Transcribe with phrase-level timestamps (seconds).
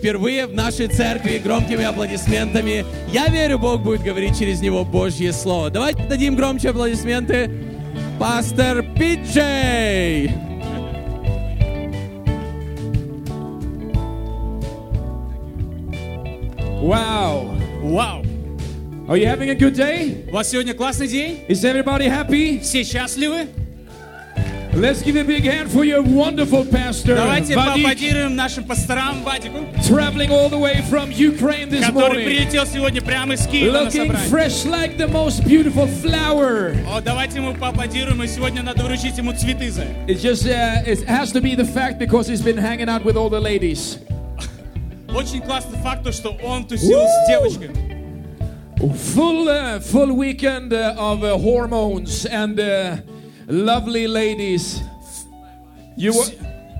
[0.00, 2.86] впервые в нашей церкви громкими аплодисментами.
[3.12, 5.68] Я верю, Бог будет говорить через него Божье Слово.
[5.68, 7.50] Давайте дадим громче аплодисменты.
[8.18, 10.30] Пастор Питчей.
[16.82, 17.50] Wow.
[17.82, 18.24] Вау!
[19.06, 20.26] Are you having a good day?
[20.30, 21.40] У вас сегодня классный день?
[21.46, 22.58] Is everybody happy?
[22.60, 23.48] Все счастливы?
[24.75, 29.59] Let's give a big hand for your wonderful pastor, Давайте Vadik, поаплодируем нашим пасторам Вадику,
[29.87, 33.77] traveling all the way from Ukraine this который morning, прилетел сегодня прямо из Киева на
[33.87, 34.29] looking собрание.
[34.29, 36.75] fresh like the most beautiful flower.
[36.93, 40.11] О, давайте ему поаплодируем, и сегодня надо вручить ему цветы за это.
[40.11, 43.15] It just uh, it has to be the fact because he's been hanging out with
[43.15, 43.99] all the ladies.
[45.15, 47.69] Очень классный факт, то, что он тусил с девочкой.
[48.77, 52.97] Full uh, full weekend uh, of uh, hormones and uh,
[53.50, 54.80] lovely ladies.
[55.96, 56.26] You were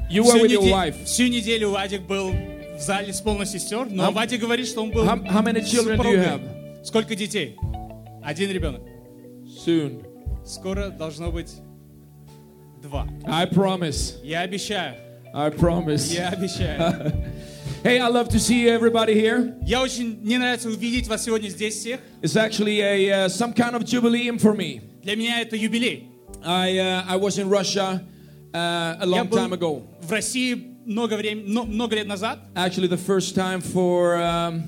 [0.09, 1.05] you were Всю, with your неде- wife.
[1.05, 4.91] всю неделю Вадик был в зале с полной сестер, но How- Вадик говорит, что он
[4.91, 6.25] был How, how many с children do you супругой.
[6.27, 6.85] have?
[6.85, 7.57] Сколько детей?
[8.23, 8.83] Один ребенок.
[9.67, 10.05] Soon.
[10.47, 11.53] Скоро должно быть
[12.83, 13.07] два.
[13.27, 14.17] I promise.
[14.25, 14.95] Я обещаю.
[15.35, 16.13] I promise.
[16.13, 17.13] Я обещаю.
[17.83, 19.55] Hey, I love to see everybody here.
[19.65, 22.01] Я очень, мне нравится увидеть вас сегодня здесь всех.
[22.21, 24.83] It's actually a uh, some kind of jubileum for me.
[25.03, 26.10] Для меня это юбилей.
[26.44, 28.02] I uh, I was in Russia
[28.54, 29.84] uh, a Я long был time ago.
[30.02, 32.40] в России много времени, но- много лет назад.
[32.56, 34.64] Actually, the first time for um,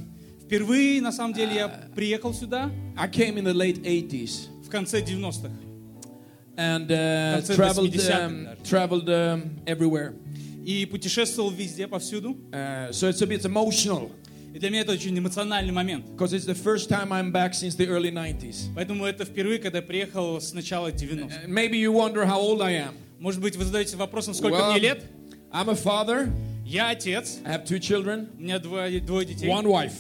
[0.46, 5.02] Впервые, на самом деле, я приехал сюда I came in the late 80s в конце
[5.02, 5.50] 90-х.
[6.58, 8.58] and uh, Конце traveled 80-х um, даже.
[8.64, 10.14] traveled um, everywhere.
[10.66, 12.36] И путешествовал везде, повсюду.
[12.52, 14.10] Uh, so it's a bit emotional
[14.55, 16.05] И для меня это очень эмоциональный момент.
[16.17, 18.69] because it's the first time I'm back since the early 90s.
[18.75, 21.45] Поэтому это впервые, когда я приехал с начала 90-х.
[21.45, 22.95] And maybe you wonder how old I am.
[23.19, 25.05] Может быть, вы задаете вопросом, сколько Well, мне лет?
[25.53, 26.31] I'm a father.
[26.65, 29.93] Я отец, I have two children, у меня двое, двое детей, one wife.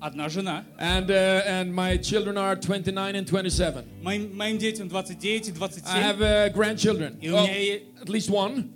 [0.00, 0.64] одна жена.
[0.78, 3.84] And, uh, and my children are 29 and 27.
[4.02, 5.84] Моим, моим детям 29 и 27.
[5.94, 7.18] I have uh, grandchildren.
[7.20, 8.70] И у Well, меня, е- at least one.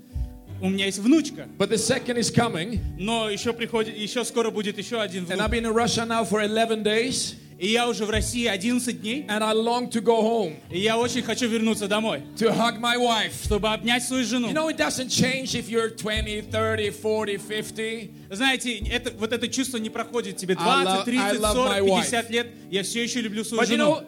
[0.61, 1.47] У меня есть внучка.
[1.59, 2.79] But the second is coming.
[2.99, 5.53] Но еще приходит, еще скоро будет еще один And I've внук.
[5.53, 7.35] been in Russia now for 11 days.
[7.57, 9.25] И я уже в России 11 дней.
[9.29, 12.97] And I long to go home И я очень хочу вернуться домой, to hug my
[12.99, 13.33] wife.
[13.45, 14.49] чтобы обнять свою жену.
[14.49, 18.11] You know, it doesn't change if you're 20, 30, 40, 50.
[18.31, 21.71] Знаете, это, вот это чувство не проходит тебе I 20, love- 30, I love 40,
[21.71, 22.03] my wife.
[22.11, 22.47] 50 лет.
[22.73, 23.85] Я все еще люблю свою But you жену.
[23.85, 24.05] know,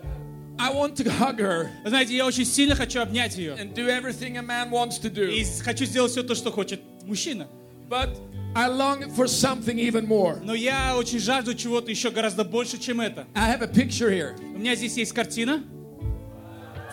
[0.58, 3.54] I want to hug her Вы Знаете, я очень сильно хочу обнять ее.
[3.58, 5.62] and do everything a man wants to И do.
[5.62, 7.46] хочу сделать все то, что хочет мужчина.
[7.88, 8.16] But
[8.54, 10.40] I long for something even more.
[10.42, 13.26] Но я очень жажду чего-то еще гораздо больше, чем это.
[13.34, 14.34] I have a picture here.
[14.54, 15.62] У меня здесь есть картина,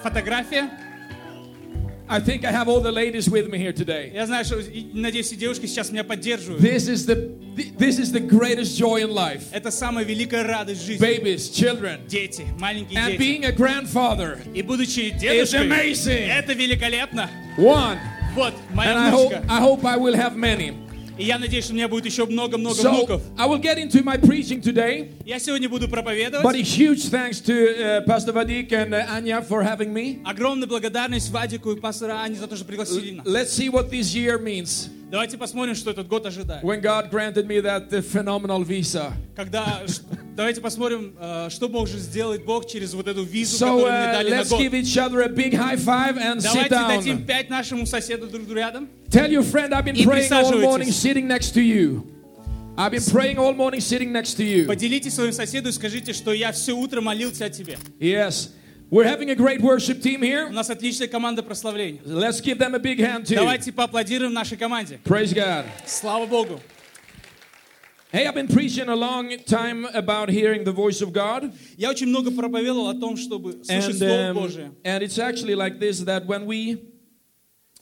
[0.02, 0.70] фотография.
[2.11, 4.11] I think I have all the ladies with me here today.
[4.15, 6.63] Я знаю, что, и надеюсь, все девушки сейчас меня поддерживают.
[6.63, 7.37] This is the
[7.77, 9.43] this is the greatest joy in life.
[9.53, 11.07] Это самая великая радость жизни.
[11.07, 13.21] Babies, children, Дети, маленькие and дети.
[13.21, 16.29] being a grandfather И будучи is дедушкой, amazing.
[16.29, 17.29] это великолепно.
[17.59, 17.99] One,
[18.35, 19.45] Вот, and моя I hope внучка.
[19.51, 20.73] I hope I will have many.
[21.18, 23.22] И я надеюсь, что у меня будет еще много-много So внуков.
[23.38, 25.12] I will get into my preaching today.
[25.26, 26.56] Я сегодня буду But проповедовать.
[26.56, 30.22] a huge thanks to uh, Pastor Vadik and uh, Anya for having me.
[30.26, 33.26] Огромная благодарность Вадику и пастору Ане за то, что пригласили нас.
[33.28, 36.64] Let's see what this year means Давайте посмотрим, что этот год ожидает.
[36.64, 39.14] when God granted me that phenomenal visa.
[39.36, 39.84] Когда,
[40.36, 44.12] давайте посмотрим, э, что может сделать Бог через вот эту визу, So которую мне uh,
[44.12, 44.60] дали на let's год.
[44.60, 47.26] give each other a big high five and sit Давайте дадим down.
[47.28, 48.90] пять нашему соседу друг рядом.
[49.12, 52.08] Tell your friend I've been И praying all morning sitting next to you.
[52.76, 54.66] I've been praying all morning sitting next to you.
[54.66, 57.78] Поделитесь своим соседу и скажите, что я все утро молился о тебе.
[58.00, 58.50] Yes.
[58.93, 60.49] We're having a great worship team У here.
[60.51, 62.01] нас отличная команда прославления.
[62.07, 63.35] Let's give them a big hand too.
[63.35, 64.99] Давайте поаплодируем нашей команде.
[65.05, 65.67] Praise God.
[65.87, 66.59] Слава Богу.
[68.11, 71.53] Hey, I've been preaching a long time about hearing the voice of God.
[71.77, 74.73] Я очень много проповедовал о том, чтобы слушать And, Слово um, Божие.
[74.85, 76.79] and it's actually like this that when we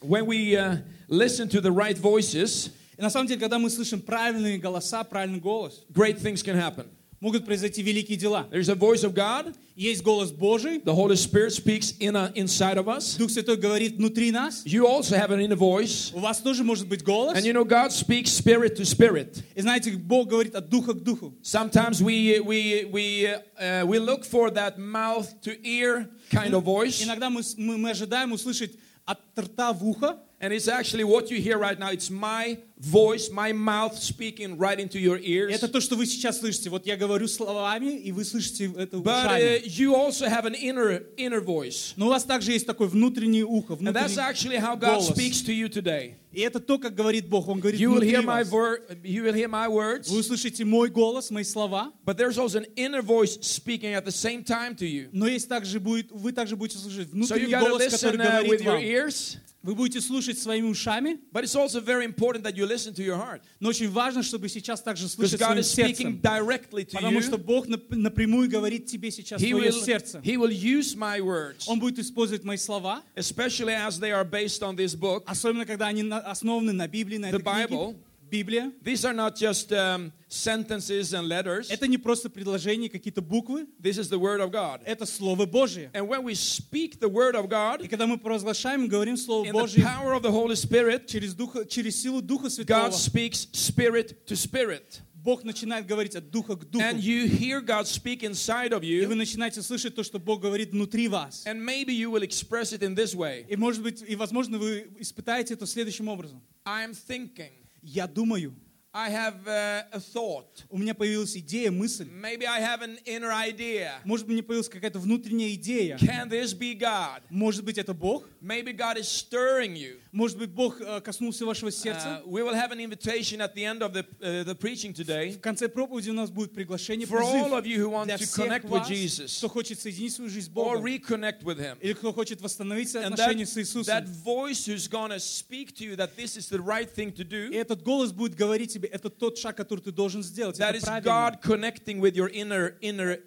[0.00, 0.78] when we uh,
[1.08, 5.38] listen to the right voices, И на самом деле, когда мы слышим правильные голоса, правильный
[5.38, 6.86] голос, great things can happen.
[7.20, 8.46] могут произойти великие дела.
[8.50, 9.54] There's a voice of God.
[9.74, 13.16] Есть голос Божий, The Holy Spirit speaks in a, inside of us.
[13.16, 14.62] Дух Святой говорит внутри нас.
[14.64, 16.12] You also have an inner voice.
[16.14, 17.36] У вас тоже может быть голос.
[17.36, 19.42] And you know, God speaks spirit to spirit.
[19.54, 21.34] И знаете, Бог говорит от духа к духу.
[21.42, 23.26] Sometimes we we we
[23.58, 27.90] uh, we look for that mouth to ear kind of voice, Иногда мы, мы, мы
[27.90, 28.72] ожидаем услышать
[29.04, 31.90] от рта в ухо, and it's actually what you hear right now.
[31.90, 35.52] It's my voice, my mouth speaking right into your ears.
[35.54, 36.68] Это то, что вы сейчас слышите.
[36.68, 39.62] Вот я говорю словами, и вы слышите это But uh, ушами.
[39.64, 41.94] you also have an inner inner voice.
[41.96, 45.08] Но у вас также есть такое внутреннее ухо, And that's внутренний actually how God голос.
[45.08, 46.16] speaks to you today.
[46.31, 47.47] И это то, как говорит Бог.
[47.49, 50.89] Он говорит You will hear my word, you will hear my words, Вы услышите мой
[50.89, 54.85] голос, мои слова, but there's also an inner voice speaking at the same time to
[54.87, 55.09] you.
[55.11, 58.41] но есть также будет, вы также будете слышать So внутренний to голос, который listen uh,
[58.43, 58.81] говорит your вам.
[58.81, 63.03] ears, Вы будете слушать своими ушами, but it's also very important that you listen to
[63.03, 63.43] your heart.
[63.59, 66.19] но очень важно, чтобы сейчас также слышать God своим сердцем.
[66.19, 67.37] directly to Потому что you.
[67.37, 70.19] Бог нап- напрямую говорит тебе сейчас He твое will, сердце.
[70.23, 74.63] he will use my words, Он будет использовать мои слова, especially as they are based
[74.63, 75.21] on this book.
[75.27, 77.75] особенно когда они основаны на Библии, на The этой книге.
[77.75, 77.95] Bible.
[78.31, 78.71] Библия.
[78.81, 81.69] These are not just um, sentences and letters.
[81.69, 83.67] Это не просто предложения, какие-то буквы.
[83.77, 84.81] This is the Word of God.
[84.85, 85.91] Это Слово Божье.
[85.93, 89.51] And when we speak the Word of И God когда мы провозглашаем, говорим Слово in
[89.51, 93.47] the Божье power of the Holy Spirit, через, духа, через силу Духа God Святого, speaks
[93.51, 95.01] spirit to spirit.
[95.23, 96.83] Бог начинает говорить от духа к духу.
[96.83, 99.15] And you hear God speak inside of И вы you.
[99.15, 101.45] начинаете слышать то, что Бог говорит внутри вас.
[101.45, 104.91] And maybe you will express it in this way И может быть, и возможно, вы
[104.99, 106.41] испытаете это следующим образом.
[106.65, 107.51] I'm thinking,
[107.83, 108.55] Я думаю,
[108.93, 110.65] I have uh, a thought.
[110.69, 112.09] у меня появилась идея, мысль.
[112.09, 113.93] Maybe I have an inner idea.
[114.03, 115.95] Может быть, мне появилась какая-то внутренняя идея.
[115.95, 117.21] Can this be God?
[117.29, 118.27] Может быть, это Бог.
[118.41, 119.99] Maybe God is stirring you.
[120.11, 122.21] Может быть, Бог э, коснулся вашего сердца.
[122.21, 125.31] Uh, we will have an invitation at the end of the, uh, the preaching today
[125.31, 128.65] В конце проповеди у нас будет приглашение, for all of you who want to connect
[128.65, 131.77] with Jesus кто хочет соединить свою жизнь с or Богом, reconnect with Him.
[131.79, 133.85] или кто хочет восстановить отношения с Иисусом.
[133.85, 137.23] that voice who's going to speak to you that this is the right thing to
[137.23, 140.59] И этот голос будет говорить тебе, это тот шаг, который ты должен сделать.
[140.59, 141.05] that Это is правильно.
[141.09, 143.19] God connecting with your inner, inner, i-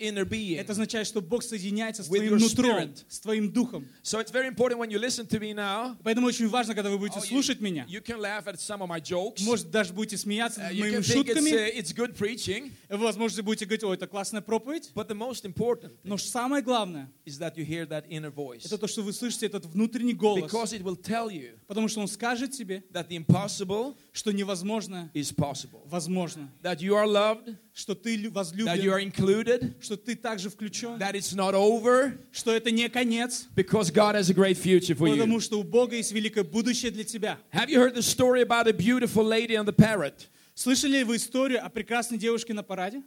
[0.00, 0.58] inner being.
[0.58, 3.86] Это означает, что Бог соединяется с твоим нутром, с твоим духом.
[4.02, 5.96] So it's very important when you listen to me now.
[6.02, 7.86] Поэтому очень важно, когда вы будете Oh, слушать меня.
[7.88, 9.42] you can laugh at some of my jokes.
[9.44, 11.50] Может, даже будете смеяться Uh, над моими шутками.
[11.50, 12.72] uh, it's good preaching.
[12.88, 14.90] Возможно, будете говорить, ой, это классная проповедь.
[14.94, 18.66] But the most important Но самое главное, is that you hear that inner voice.
[18.66, 20.44] это то, что вы слышите этот внутренний голос.
[20.50, 25.10] Because it will tell you Потому что он скажет тебе, that the impossible что невозможно
[25.14, 25.82] is possible.
[25.86, 26.50] возможно.
[26.62, 30.50] That you are loved, Что ты лю- that you are возлюблен, included, что ты также
[30.50, 34.96] включен, that it's not over, что это не конец, because God has a great future
[34.96, 35.40] for потому you.
[35.40, 37.38] что у Бога есть великое будущее для тебя.
[37.52, 40.26] Have you heard the story about a beautiful lady and the parrot?
[40.56, 43.04] Слышали ли вы историю о прекрасной девушке на параде?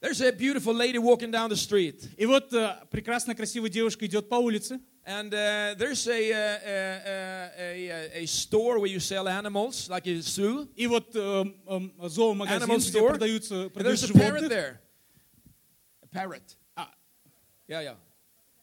[0.00, 4.28] There's a beautiful lady walking down the street, И вот э, прекрасная красивая девушка идет
[4.28, 9.27] по улице, and uh, there's a, uh, uh, a, a, a store where you sell
[9.27, 10.67] animals, like a zoo.
[10.75, 13.09] и вот э, эм, зоомагазин, Animal где store.
[13.13, 14.49] продаются, And продают there's a parrot животных.
[14.49, 14.79] there.
[16.03, 16.55] A parrot.
[16.75, 16.87] А,
[17.67, 17.95] Yeah, yeah.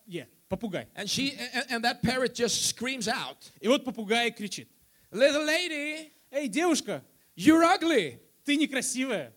[0.06, 0.86] е, попугай.
[0.94, 4.68] And she and, and that parrot just screams out, И вот попугай кричит,
[5.12, 7.02] "Little lady, эй, девушка,
[7.36, 9.32] you're ugly." ты некрасивая.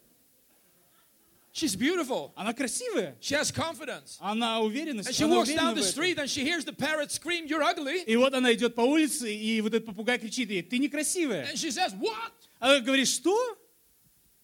[1.55, 2.33] She's beautiful.
[2.35, 3.15] Она красивая.
[3.21, 4.17] She has confidence.
[4.21, 5.01] Она уверена.
[5.01, 8.17] And she walks down the street and she hears the parrot scream, "You're ugly." И
[8.17, 11.45] вот она идет по улице, и вот этот попугай кричит ей, ты некрасивая.
[11.45, 13.37] And she says, "What?" Она говорит, что?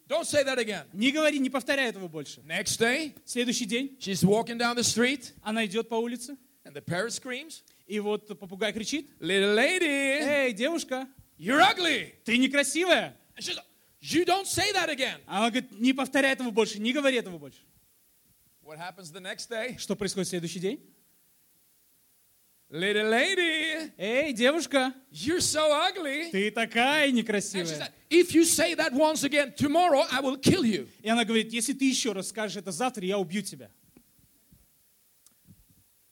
[0.07, 0.85] Don't say that again.
[0.93, 2.41] Не говори, не повторяй этого больше.
[2.43, 6.83] Next day, Следующий день she's walking down the street она идет по улице, and the
[6.83, 11.09] parrot screams, и вот попугай кричит, "Little lady, эй, девушка,
[11.39, 13.17] you're ugly." ты некрасивая.
[13.37, 13.65] And she's like,
[14.01, 17.61] "You don't say that again." Она говорит, не повторяй этого больше, не говори этого больше.
[18.63, 19.77] What happens the next day?
[19.79, 20.95] Что происходит в следующий день?
[22.71, 26.31] Little lady, Эй, девушка, you're so ugly.
[26.31, 27.91] ты такая некрасивая.
[28.11, 30.87] if you say that once again tomorrow, I will kill you.
[31.01, 33.71] И она говорит, если ты еще раз скажешь это завтра, я убью тебя.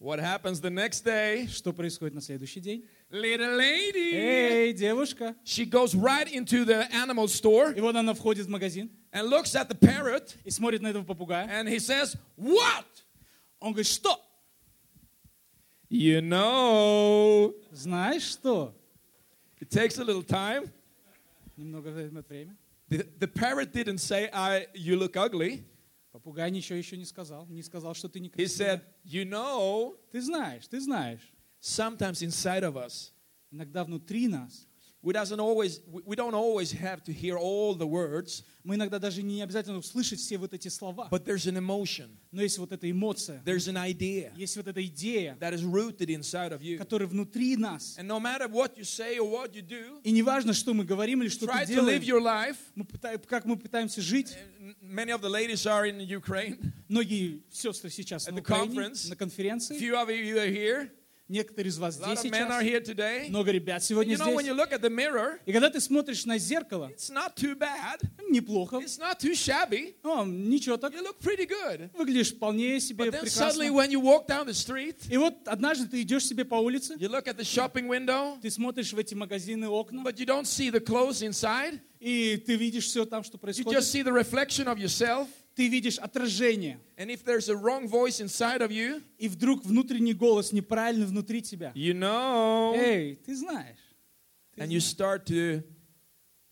[0.01, 1.47] What happens the next day?
[1.47, 2.89] Что происходит на следующий день?
[3.11, 4.13] Little lady.
[4.15, 5.37] Эй, девушка.
[5.45, 9.55] She goes right into the animal store И вот она входит в магазин and looks
[9.55, 11.47] at the parrot и смотрит на этого попугая.
[11.49, 12.85] and he says, What?
[13.61, 14.21] Он говорит, что?
[15.89, 18.75] You know, Знаешь что?
[19.61, 20.69] it takes a little time.
[21.57, 22.57] Немного займет время.
[22.89, 25.65] The, the parrot didn't say, I, You look ugly.
[26.13, 27.47] Попугай ничего еще не сказал.
[27.47, 28.77] Не сказал, что ты He некрасивая.
[28.79, 31.21] said, You know, Ты знаешь, ты знаешь.
[31.66, 33.12] sometimes inside of us,
[33.54, 34.66] Иногда внутри нас
[35.04, 38.98] we, doesn't always, we we don't always have to hear all the words, мы иногда
[39.00, 41.10] даже не обязательно услышать все вот эти слова.
[41.12, 44.86] but there's an emotion, Но есть вот эта эмоция, there's an idea есть вот эта
[44.86, 46.78] идея, that is rooted inside of you.
[46.78, 47.98] которая внутри нас.
[47.98, 51.22] And no matter what you say or what you do, И неважно, что мы говорим
[51.24, 52.58] или что try ты to live делаем, your life.
[52.76, 54.38] мы пыта- как мы пытаемся жить.
[54.62, 56.72] And Many of the ladies are in Ukraine.
[56.88, 59.10] Многие сестры сейчас At на the Украине, conference.
[59.10, 59.78] на конференции.
[59.80, 60.92] Few of you are here.
[61.29, 62.49] Некоторые из вас здесь сейчас.
[63.31, 64.35] Много ребят сегодня You know, здесь.
[64.89, 66.93] mirror, И когда ты смотришь на зеркало,
[67.57, 68.01] bad.
[68.31, 68.77] неплохо.
[69.33, 69.97] Shabby.
[70.05, 70.93] О, ничего так.
[71.95, 73.41] Выглядишь вполне себе прекрасно.
[74.53, 76.95] street, И вот однажды ты идешь себе по улице,
[77.89, 80.03] window, ты смотришь в эти магазины окна,
[81.25, 81.81] inside.
[81.99, 83.81] и ты видишь все там, что You происходит.
[83.81, 85.27] just see the reflection of yourself.
[85.57, 86.79] Ты видишь отражение.
[86.99, 91.41] And if there's a wrong voice inside of you, И вдруг внутренний голос неправильно внутри
[91.43, 91.73] тебя.
[91.75, 92.75] you know.
[92.77, 93.79] Эй, ты знаешь.
[94.59, 95.63] And you start to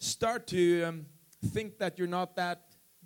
[0.01, 1.07] start to um,
[1.53, 2.59] think that you're not that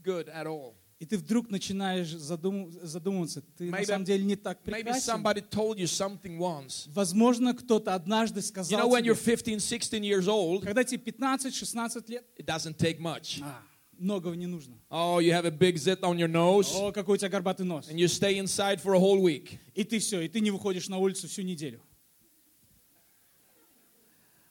[0.02, 0.74] good at all.
[1.00, 5.00] И ты вдруг начинаешь задум- задумываться, ты на Maybe- самом деле не так прекрасен.
[5.22, 6.88] somebody told you something once.
[6.92, 11.00] Возможно, кто-то однажды You сказал know, when тебе, you're 15, 16 years old, когда тебе
[11.00, 13.40] 15-16 лет, it doesn't take much.
[13.42, 13.62] а,
[13.98, 14.76] многого не нужно.
[14.90, 17.88] Oh, you have a big zit on your nose, О, какой у тебя горбатый нос.
[17.90, 19.58] and you stay inside for a whole week.
[19.74, 21.80] И ты все, и ты не выходишь на улицу всю неделю.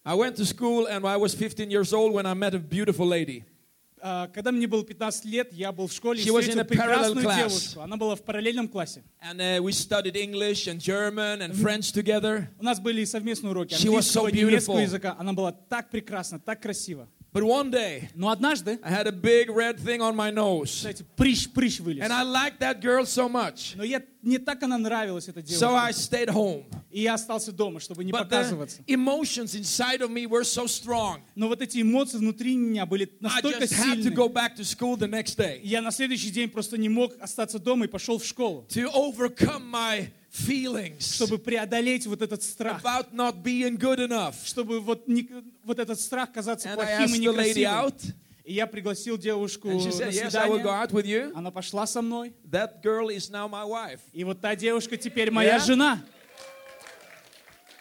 [0.03, 3.05] I went to school, and I was 15 years old when I met a beautiful
[3.05, 3.43] lady.
[3.99, 6.61] А, Когда мне было 15 лет, я был в школе и She was in встретил
[6.61, 7.37] a parallel прекрасную class.
[7.49, 7.81] девушку.
[7.81, 9.03] Она была в параллельном классе.
[9.21, 12.47] And uh, we studied English and German and French together.
[12.59, 15.15] У нас были совместные уроки was so английского, немецкого языка.
[15.19, 17.09] Она была так прекрасна, так красива.
[17.37, 20.71] But one day, Но однажды, I had a big red thing on my nose.
[20.71, 22.01] кстати, прыщ-прыщ вылез.
[22.03, 23.75] And I liked that girl so much.
[23.75, 26.15] Но я, мне так она нравилась, эта So I девушка.
[26.15, 26.65] stayed home.
[26.89, 28.81] И я остался дома, чтобы не But the показываться.
[28.87, 31.19] emotions inside of me were so strong.
[31.35, 34.15] Но вот эти эмоции внутри меня были I настолько just had to сильные.
[34.15, 37.59] go back to school the next day Я на следующий день просто не мог остаться
[37.59, 42.81] дома и пошел в школу, to overcome my feelings чтобы преодолеть вот этот страх.
[42.83, 44.35] about not being good enough.
[44.45, 45.29] Чтобы вот, не-
[45.63, 47.85] вот этот страх казаться And I плохим и asked the lady некрасивым.
[47.85, 48.13] out,
[48.45, 50.83] И я пригласил девушку and she на said, Yes, I will go свидание.
[50.83, 51.31] out with you.
[51.35, 52.33] Она пошла со мной.
[52.49, 53.99] That girl is now my wife.
[54.13, 55.65] И вот та девушка теперь моя Yeah?
[55.65, 56.01] жена.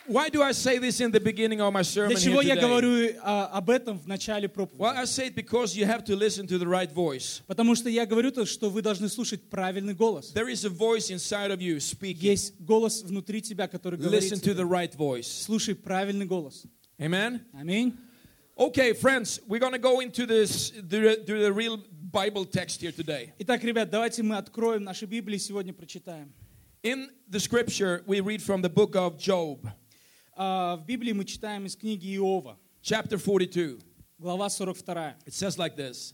[0.07, 2.55] Why do I say this in the beginning of my sermon Для чего here я
[2.55, 2.61] today?
[2.61, 4.97] говорю а, об этом в начале Well, проповеди?
[4.97, 7.41] I say it because you have to listen to the right voice.
[7.47, 10.33] Потому что я говорю то, что вы должны слушать правильный голос.
[10.33, 12.17] There is a voice inside of you speaking.
[12.23, 15.27] Есть голос внутри тебя, который говорит Listen to тебе, the right voice.
[15.45, 16.65] слушай правильный голос.
[16.99, 17.41] Amen.
[17.53, 17.93] Аминь.
[18.57, 21.79] Okay, friends, we're going to go into this the, the, the real
[22.11, 23.33] Bible text here today.
[23.39, 26.33] Итак, ребят, давайте мы откроем наши Библии и сегодня прочитаем.
[26.83, 29.73] In the scripture, we read from the book of Job, А,
[30.36, 33.78] В Библии мы читаем из книги Иова, chapter 42.
[34.18, 35.16] глава 42.
[35.24, 36.12] It says like this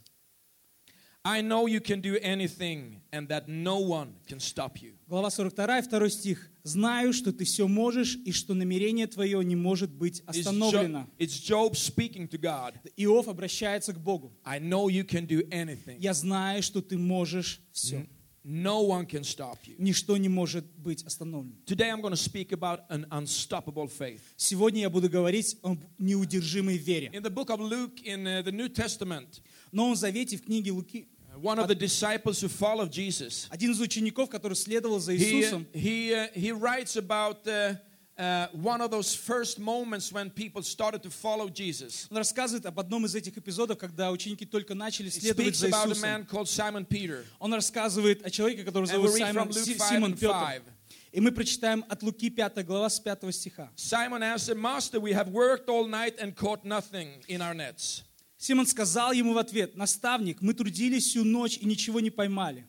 [1.24, 4.92] I know you can do anything and that no one can stop you.
[5.08, 6.48] Глава 42, второй стих.
[6.62, 11.08] «Знаю, что ты все можешь, и что намерение твое не может быть остановлено».
[11.18, 12.74] It's Job speaking to God.
[12.96, 14.32] Иов обращается к Богу.
[14.44, 15.96] I know you can do anything.
[15.98, 18.06] «Я знаю, что ты можешь все.
[18.49, 19.75] No one can stop you.
[19.77, 21.53] Ничто не может быть остановлено».
[21.65, 24.21] Today I'm going to speak about an unstoppable faith.
[24.37, 27.09] Сегодня я буду говорить об неудержимой вере.
[27.13, 29.41] In the book of Luke in uh, the New Testament,
[29.71, 33.71] В Новом Завете, в книге Луки, uh, one of the disciples who followed Jesus, один
[33.71, 37.75] из учеников, который следовал за he, Иисусом, he, uh, he writes about uh,
[38.16, 42.06] one of those first moments when people started to follow Jesus.
[42.10, 45.88] он рассказывает об одном из этих эпизодов, когда ученики только начали следовать за about a
[45.88, 46.02] Иисусом.
[46.02, 47.24] man called Simon Peter.
[47.38, 50.32] Он рассказывает о человеке, которого зовут Саймон, from Luke Си- 5 Симон Петр.
[50.32, 50.62] 5.
[51.12, 53.70] И мы прочитаем от Луки 5 глава с 5 стиха.
[53.76, 58.02] Simon answered, Master, we have worked all night and caught nothing in our nets.
[58.38, 62.66] Симон сказал ему в ответ, «Наставник, мы трудились всю ночь и ничего не поймали,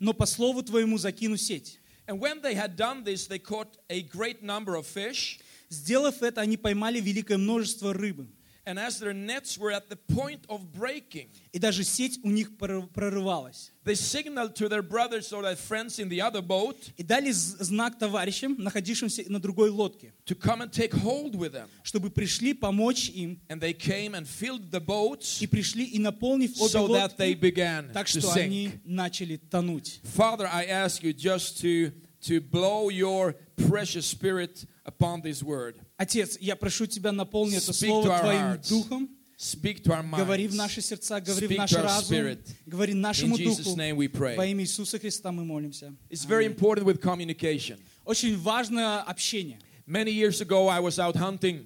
[0.00, 1.78] но по слову твоему закину сеть».
[2.07, 5.39] And when they had done this, they caught a great number of fish.
[5.69, 8.27] Сделав это, они поймали великое множество рыбы.
[8.65, 12.51] And as their nets were at the point of breaking, И даже сеть у них
[12.57, 13.71] прор- прорывалась.
[13.83, 17.57] they signaled to their brothers or their friends in the other boat И дали з-
[17.59, 21.67] знак товарищам, находившимся на другой лодке, to come and take hold with them.
[21.83, 23.41] чтобы пришли помочь им.
[23.49, 27.33] And they came and filled the boats И пришли, и наполнив обе so that they
[27.33, 28.81] лодки, began так to что они sink.
[28.85, 30.01] начали тонуть.
[30.03, 31.91] Father, I ask you just to,
[32.27, 33.33] to blow your
[33.67, 35.75] precious spirit upon this word.
[35.97, 38.69] Отец, я прошу Тебя, наполни это Speak to слово our Твоим hearts.
[38.69, 40.55] духом, Speak to our говори в minds.
[40.57, 42.47] наши сердца, говори Speak в наш to our разум, spirit.
[42.65, 43.75] говори In нашему Jesus' духу.
[43.77, 44.51] name we Во pray.
[44.51, 45.93] имя Иисуса Христа мы молимся.
[46.09, 47.79] It's very important with communication.
[48.05, 49.59] Очень важно общение.
[49.87, 51.65] Many years ago, I was out hunting.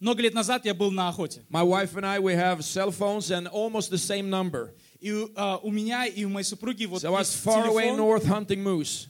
[0.00, 1.42] Много лет назад я был на охоте.
[1.50, 4.74] My wife and I, we have cell phones and almost the same number.
[5.00, 7.84] И а, у меня и у моей супруги вот So I was есть far away
[7.88, 7.98] телефон.
[7.98, 9.08] north hunting moose.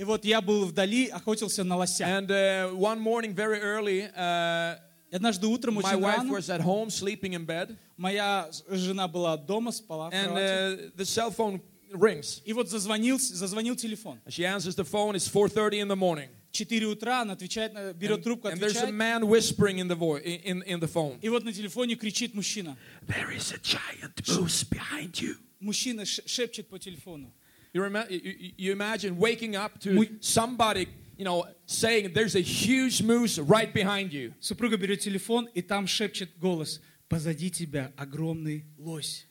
[0.00, 2.04] И вот я был вдали, охотился на лося.
[2.04, 4.78] And uh, one morning, very early, uh,
[5.12, 7.76] однажды утром my очень wife рано was at home sleeping in bed.
[7.98, 11.60] моя жена была дома, спала в And uh, the cell phone
[11.92, 12.40] rings.
[12.46, 14.18] И вот зазвонил, зазвонил телефон.
[14.26, 15.16] She answers the phone.
[15.16, 16.30] It's 4:30 in the morning.
[16.52, 18.94] 4 утра, она отвечает, на- берет трубку, And there's a отвечает.
[18.94, 21.18] man whispering in the voice in, in the phone.
[21.20, 22.78] И вот на телефоне кричит мужчина.
[23.06, 25.36] There is a giant moose behind you.
[25.60, 27.30] Мужчина шепчет по телефону.
[27.72, 33.02] You, rem- you, you- imagine waking up to somebody, you know, saying there's a huge
[33.02, 34.32] moose right behind you.
[34.40, 36.80] Супруга берет телефон, и там шепчет голос.
[37.08, 39.26] Позади тебя огромный лось.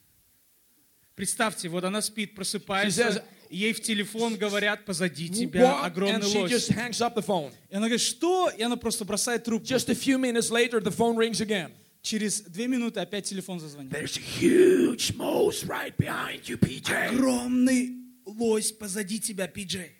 [1.15, 5.81] Представьте, вот она спит, просыпается, ей в телефон говорят, позади тебя What?
[5.83, 6.51] And огромный she лось.
[6.51, 7.51] just hangs up the phone.
[7.69, 8.49] И она говорит, что?
[8.49, 9.65] И она просто бросает трубку.
[9.67, 11.71] Just a few minutes later, the phone rings again.
[12.01, 13.91] Через две минуты опять телефон зазвонил.
[13.91, 17.09] There's a huge moose right behind you, PJ.
[17.09, 17.97] Огромный
[18.39, 19.91] лось позади тебя, Пиджей.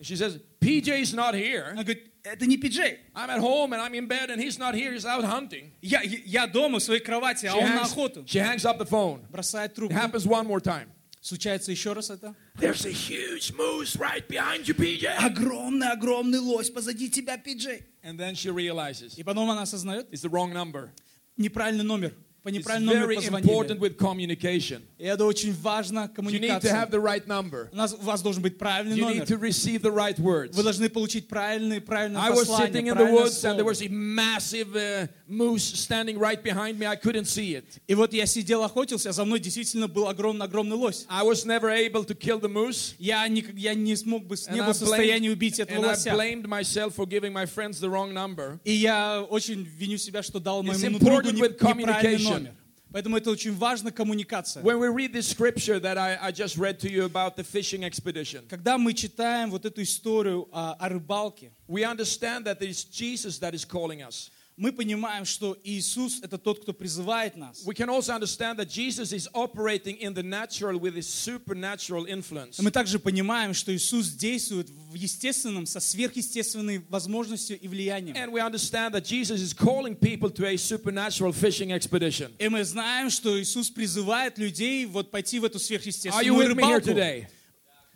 [0.00, 1.70] She says, PJ's not here.
[1.72, 2.98] Она говорит, это не Пиджей.
[3.14, 4.92] I'm at home and I'm in bed and he's not here.
[4.92, 5.72] He's out hunting.
[5.82, 8.24] Я, я дома в своей кровати, а She он на hangs, охоту.
[8.26, 9.26] she hangs up the phone.
[9.30, 9.92] Бросает It трубку.
[9.94, 10.88] happens one more time.
[11.20, 12.36] Случается еще раз это.
[12.60, 15.04] There's a huge moose right behind you, PJ.
[15.18, 17.82] Огромный, огромный лось позади тебя, Пиджей.
[18.04, 20.90] And then she realizes И потом она осознает, it's the wrong number.
[21.36, 22.14] неправильный номер.
[22.42, 23.50] По It's неправильному номеру very позвонили.
[23.52, 24.82] important with communication.
[24.98, 26.72] И это очень важно, You need to коммуникация.
[26.72, 27.68] have the right number.
[27.72, 29.48] У, нас, у вас должен быть правильный You need to номер.
[29.48, 30.54] receive the right words.
[30.54, 33.64] Вы должны получить правильные, правильное I was sitting послание, in the правильное woods and there
[33.64, 33.70] слово.
[33.70, 36.85] was a massive uh, moose standing right behind me.
[36.85, 37.65] I couldn't see it.
[37.87, 41.05] И вот я сидел, охотился, а за мной действительно был огромный-огромный лось.
[41.09, 42.95] I was never able to kill the moose.
[42.99, 45.77] Я не, я не смог бы, не And был I в состоянии убить blamed, этого
[45.77, 46.09] and I лося.
[46.11, 48.59] blamed myself for giving my friends the wrong number.
[48.63, 52.33] И я очень виню себя, что дал It's моему другу important не- with неправильный communication.
[52.33, 52.53] номер.
[52.93, 54.61] Поэтому это очень важно, коммуникация.
[54.61, 57.83] When we read this scripture that I, I just read to you about the fishing
[57.83, 63.39] expedition, Когда мы читаем вот эту историю о, о рыбалке, we understand that it's Jesus
[63.39, 64.29] that is calling us.
[64.58, 67.64] Мы понимаем, что Иисус— это тот, кто призывает нас.
[67.64, 72.58] We can also understand that Jesus is operating in the natural with his supernatural influence.
[72.60, 78.16] Мы также понимаем, что Иисус действует в естественном, со сверхъестественной возможностью и влиянием.
[78.16, 82.32] And we understand that Jesus is calling people to a supernatural fishing expedition.
[82.38, 86.54] И мы знаем, что Иисус призывает людей вот пойти в эту Are you сверхъестественную with
[86.56, 86.90] me here рыбалку.
[86.90, 87.26] today?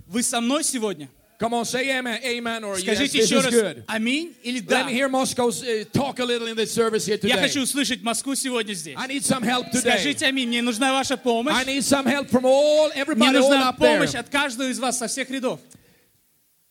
[0.07, 1.09] Вы со мной сегодня?
[1.42, 3.84] Come on, say amen, amen, or yes, Скажите this еще is раз good.
[3.88, 4.84] аминь или Let да.
[4.88, 7.42] me hear Moscow uh, talk a little in this service here Я today.
[7.42, 8.96] хочу услышать Москву сегодня здесь.
[8.98, 9.82] I need some help today.
[10.00, 11.54] Скажите аминь, мне нужна ваша помощь.
[11.54, 14.00] I need some help from all Мне everybody all нужна up there.
[14.00, 15.60] помощь от каждого из вас со всех рядов.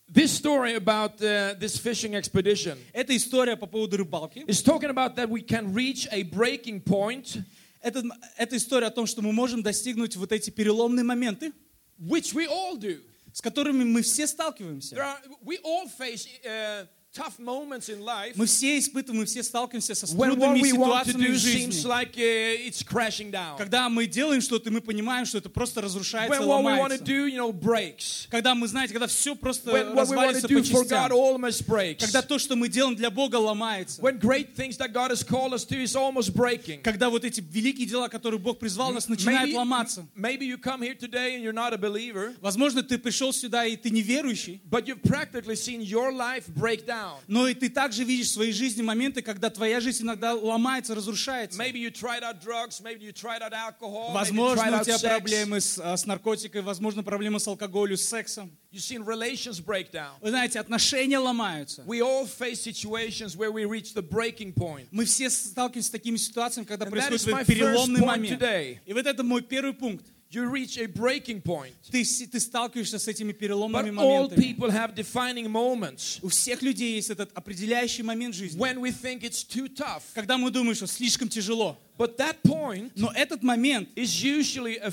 [0.09, 4.44] This story about uh, this fishing expedition Это история по поводу рыбалки.
[4.49, 7.38] is talking about that we can reach a breaking point,
[7.81, 8.03] Это,
[8.37, 11.53] это история о том, что мы можем достигнуть вот эти переломные моменты,
[12.01, 12.99] which we all do.
[13.34, 14.96] С которыми мы все сталкиваемся.
[14.96, 19.95] are, we all face uh, tough moments in life Мы все испытываем, мы все сталкиваемся
[19.95, 21.88] со when what трудными we want to ситуациями do в seems жизни.
[21.89, 23.58] like uh, it's crashing down.
[23.58, 26.78] Когда мы делаем что-то, и мы понимаем, что это просто разрушается и When what we
[26.78, 27.04] want to ломается.
[27.06, 28.28] do, you know, breaks.
[28.30, 30.84] Когда мы, знаете, когда все просто When what we want to развалится do по for
[30.86, 31.12] God частям.
[31.12, 32.00] almost breaks.
[32.00, 34.02] Когда то, что мы делаем для Бога, ломается.
[34.02, 36.82] When great things that God has called us to is almost breaking.
[36.82, 40.06] Когда вот эти великие дела, которые Бог призвал нас, начинают ломаться.
[40.15, 43.76] maybe you come here today and you're not a believer, Возможно, ты пришел сюда, и
[43.76, 47.01] ты неверующий, but you've practically seen your life break down.
[47.28, 51.58] Но и ты также видишь в своей жизни моменты, когда твоя жизнь иногда ломается, разрушается.
[54.14, 58.52] Возможно, у тебя проблемы с, а, с наркотикой, возможно, проблемы с алкоголем, с сексом.
[58.72, 60.14] You've seen relations break down.
[60.22, 61.84] Вы знаете, отношения ломаются.
[61.84, 64.88] We all face situations where we reach the breaking point.
[64.92, 68.42] Мы все сталкиваемся с такими ситуациями, когда And происходит переломный момент.
[68.42, 68.80] today.
[68.86, 70.06] И вот это мой первый пункт.
[70.34, 71.74] You reach a breaking point.
[71.91, 74.41] Ты, с- ты сталкиваешься с этими But переломными all моментами.
[74.41, 79.24] people have defining moments У всех людей есть этот определяющий момент жизни, when we think
[79.24, 80.04] it's too tough.
[80.13, 81.78] когда мы думаем, что слишком тяжело.
[81.98, 84.91] But that point Но этот момент is usually a,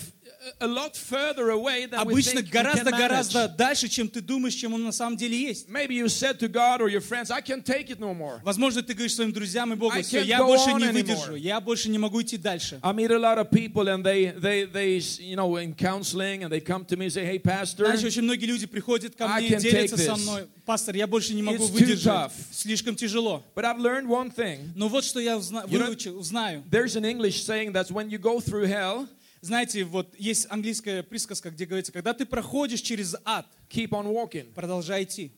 [0.60, 3.56] a lot further away than we обычно think we can гораздо-гораздо manage.
[3.58, 5.70] дальше, чем ты думаешь, чем он на самом деле есть.
[5.70, 8.42] Maybe you said to God or your friends, I can't take it no more.
[8.44, 10.86] Возможно, ты говоришь своим друзьям и Богу, I все, can't я go больше on не
[10.88, 10.94] anymore.
[10.94, 12.80] выдержу, я больше не могу идти дальше.
[12.84, 16.52] I meet a lot of people and they, they, they, you know, in counseling and
[16.52, 19.42] they come to me and say, hey, pastor, Знаешь, очень многие люди приходят ко I
[19.42, 20.18] мне, can't делятся take со this.
[20.24, 20.48] мной.
[20.66, 22.06] Пастор, я больше не могу It's too выдержать.
[22.06, 22.32] tough.
[22.52, 23.44] Слишком тяжело.
[23.56, 24.72] but I've learned one thing.
[24.76, 26.64] Но вот что я узна- You know- выучил, узнаю.
[26.70, 29.08] There's an English saying that when you go through hell,
[29.41, 34.53] Знаете, вот есть английская присказка, где говорится, когда ты проходишь через ад, keep on walking.
[34.53, 35.33] продолжай идти.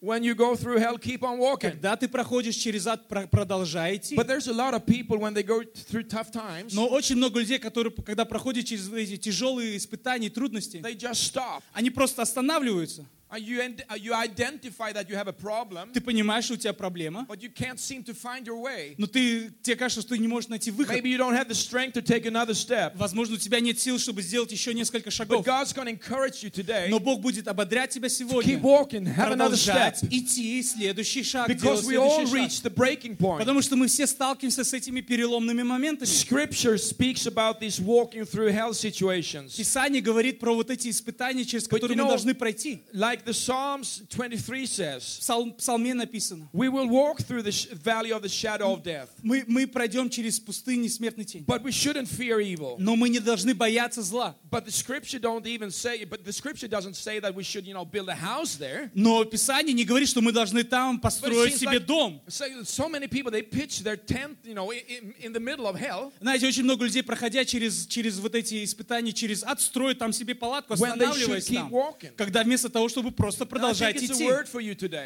[0.00, 1.70] When you go through hell, keep on walking.
[1.70, 4.14] Когда ты проходишь через ад, про- продолжай идти.
[4.14, 7.40] But there's a lot of people when they go through tough times, Но очень много
[7.40, 11.62] людей, которые, когда проходят через эти тяжелые испытания и трудности, they just stop.
[11.72, 13.06] они просто останавливаются.
[13.38, 17.26] You, and, you identify that you have a problem, ты понимаешь, что у тебя проблема,
[17.28, 18.94] but you can't seem to find your way.
[18.98, 20.96] но ты, тебе кажется, что ты не можешь найти выход.
[20.96, 22.92] Maybe you don't have the strength to take another step.
[22.96, 25.44] Возможно, у тебя нет сил, чтобы сделать еще несколько шагов.
[25.44, 28.54] But God's going to encourage you today Но Бог будет ободрять тебя сегодня.
[28.54, 29.74] keep walking, have another step.
[29.74, 32.64] Продолжать идти, следующий шаг, Because we all следующий reach шаг.
[32.64, 33.38] the breaking point.
[33.38, 36.08] Потому что мы все сталкиваемся с этими переломными моментами.
[36.08, 39.56] Scripture speaks about these walking through hell situations.
[39.56, 42.82] Писание говорит про вот эти испытания, через которые мы должны пройти.
[42.92, 46.48] Like the Psalms 23 В says, Псал- Псалме написано.
[46.52, 50.38] we will walk through the valley of the shadow of death, Мы, мы пройдем через
[50.40, 51.44] пустыни смертной тень.
[51.46, 52.76] but we shouldn't fear evil.
[52.78, 54.34] Но мы не должны бояться зла.
[54.50, 57.74] But the scripture don't even say, but the scripture doesn't say that we should, you
[57.74, 58.90] know, build a house there.
[58.94, 62.20] Но Писание не говорит, что мы должны там построить себе like- дом.
[62.28, 66.12] so, many people, they pitch their tent, you know, in, in the middle of hell.
[66.20, 70.34] Знаете, очень много людей, проходя через, через вот эти испытания, через ад, строят там себе
[70.34, 71.72] палатку, останавливаясь там.
[72.16, 74.24] Когда вместо того, чтобы просто a идти.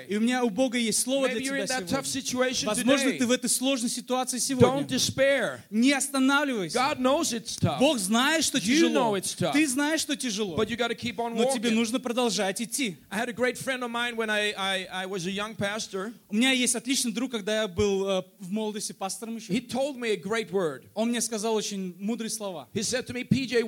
[0.09, 1.89] И у меня у Бога есть слово для Maybe in тебя сегодня.
[2.67, 4.69] Возможно, ты в этой сложной ситуации сегодня.
[5.71, 6.79] Не останавливайся.
[7.79, 8.91] Бог знает, что тяжело.
[9.53, 10.57] Ты знаешь, что тяжело.
[11.37, 12.97] Но тебе нужно продолжать идти.
[16.31, 19.53] У меня есть отличный друг, когда я был э, в молодости пастором еще.
[20.95, 22.69] Он мне сказал очень мудрые слова.
[22.75, 23.65] PJ,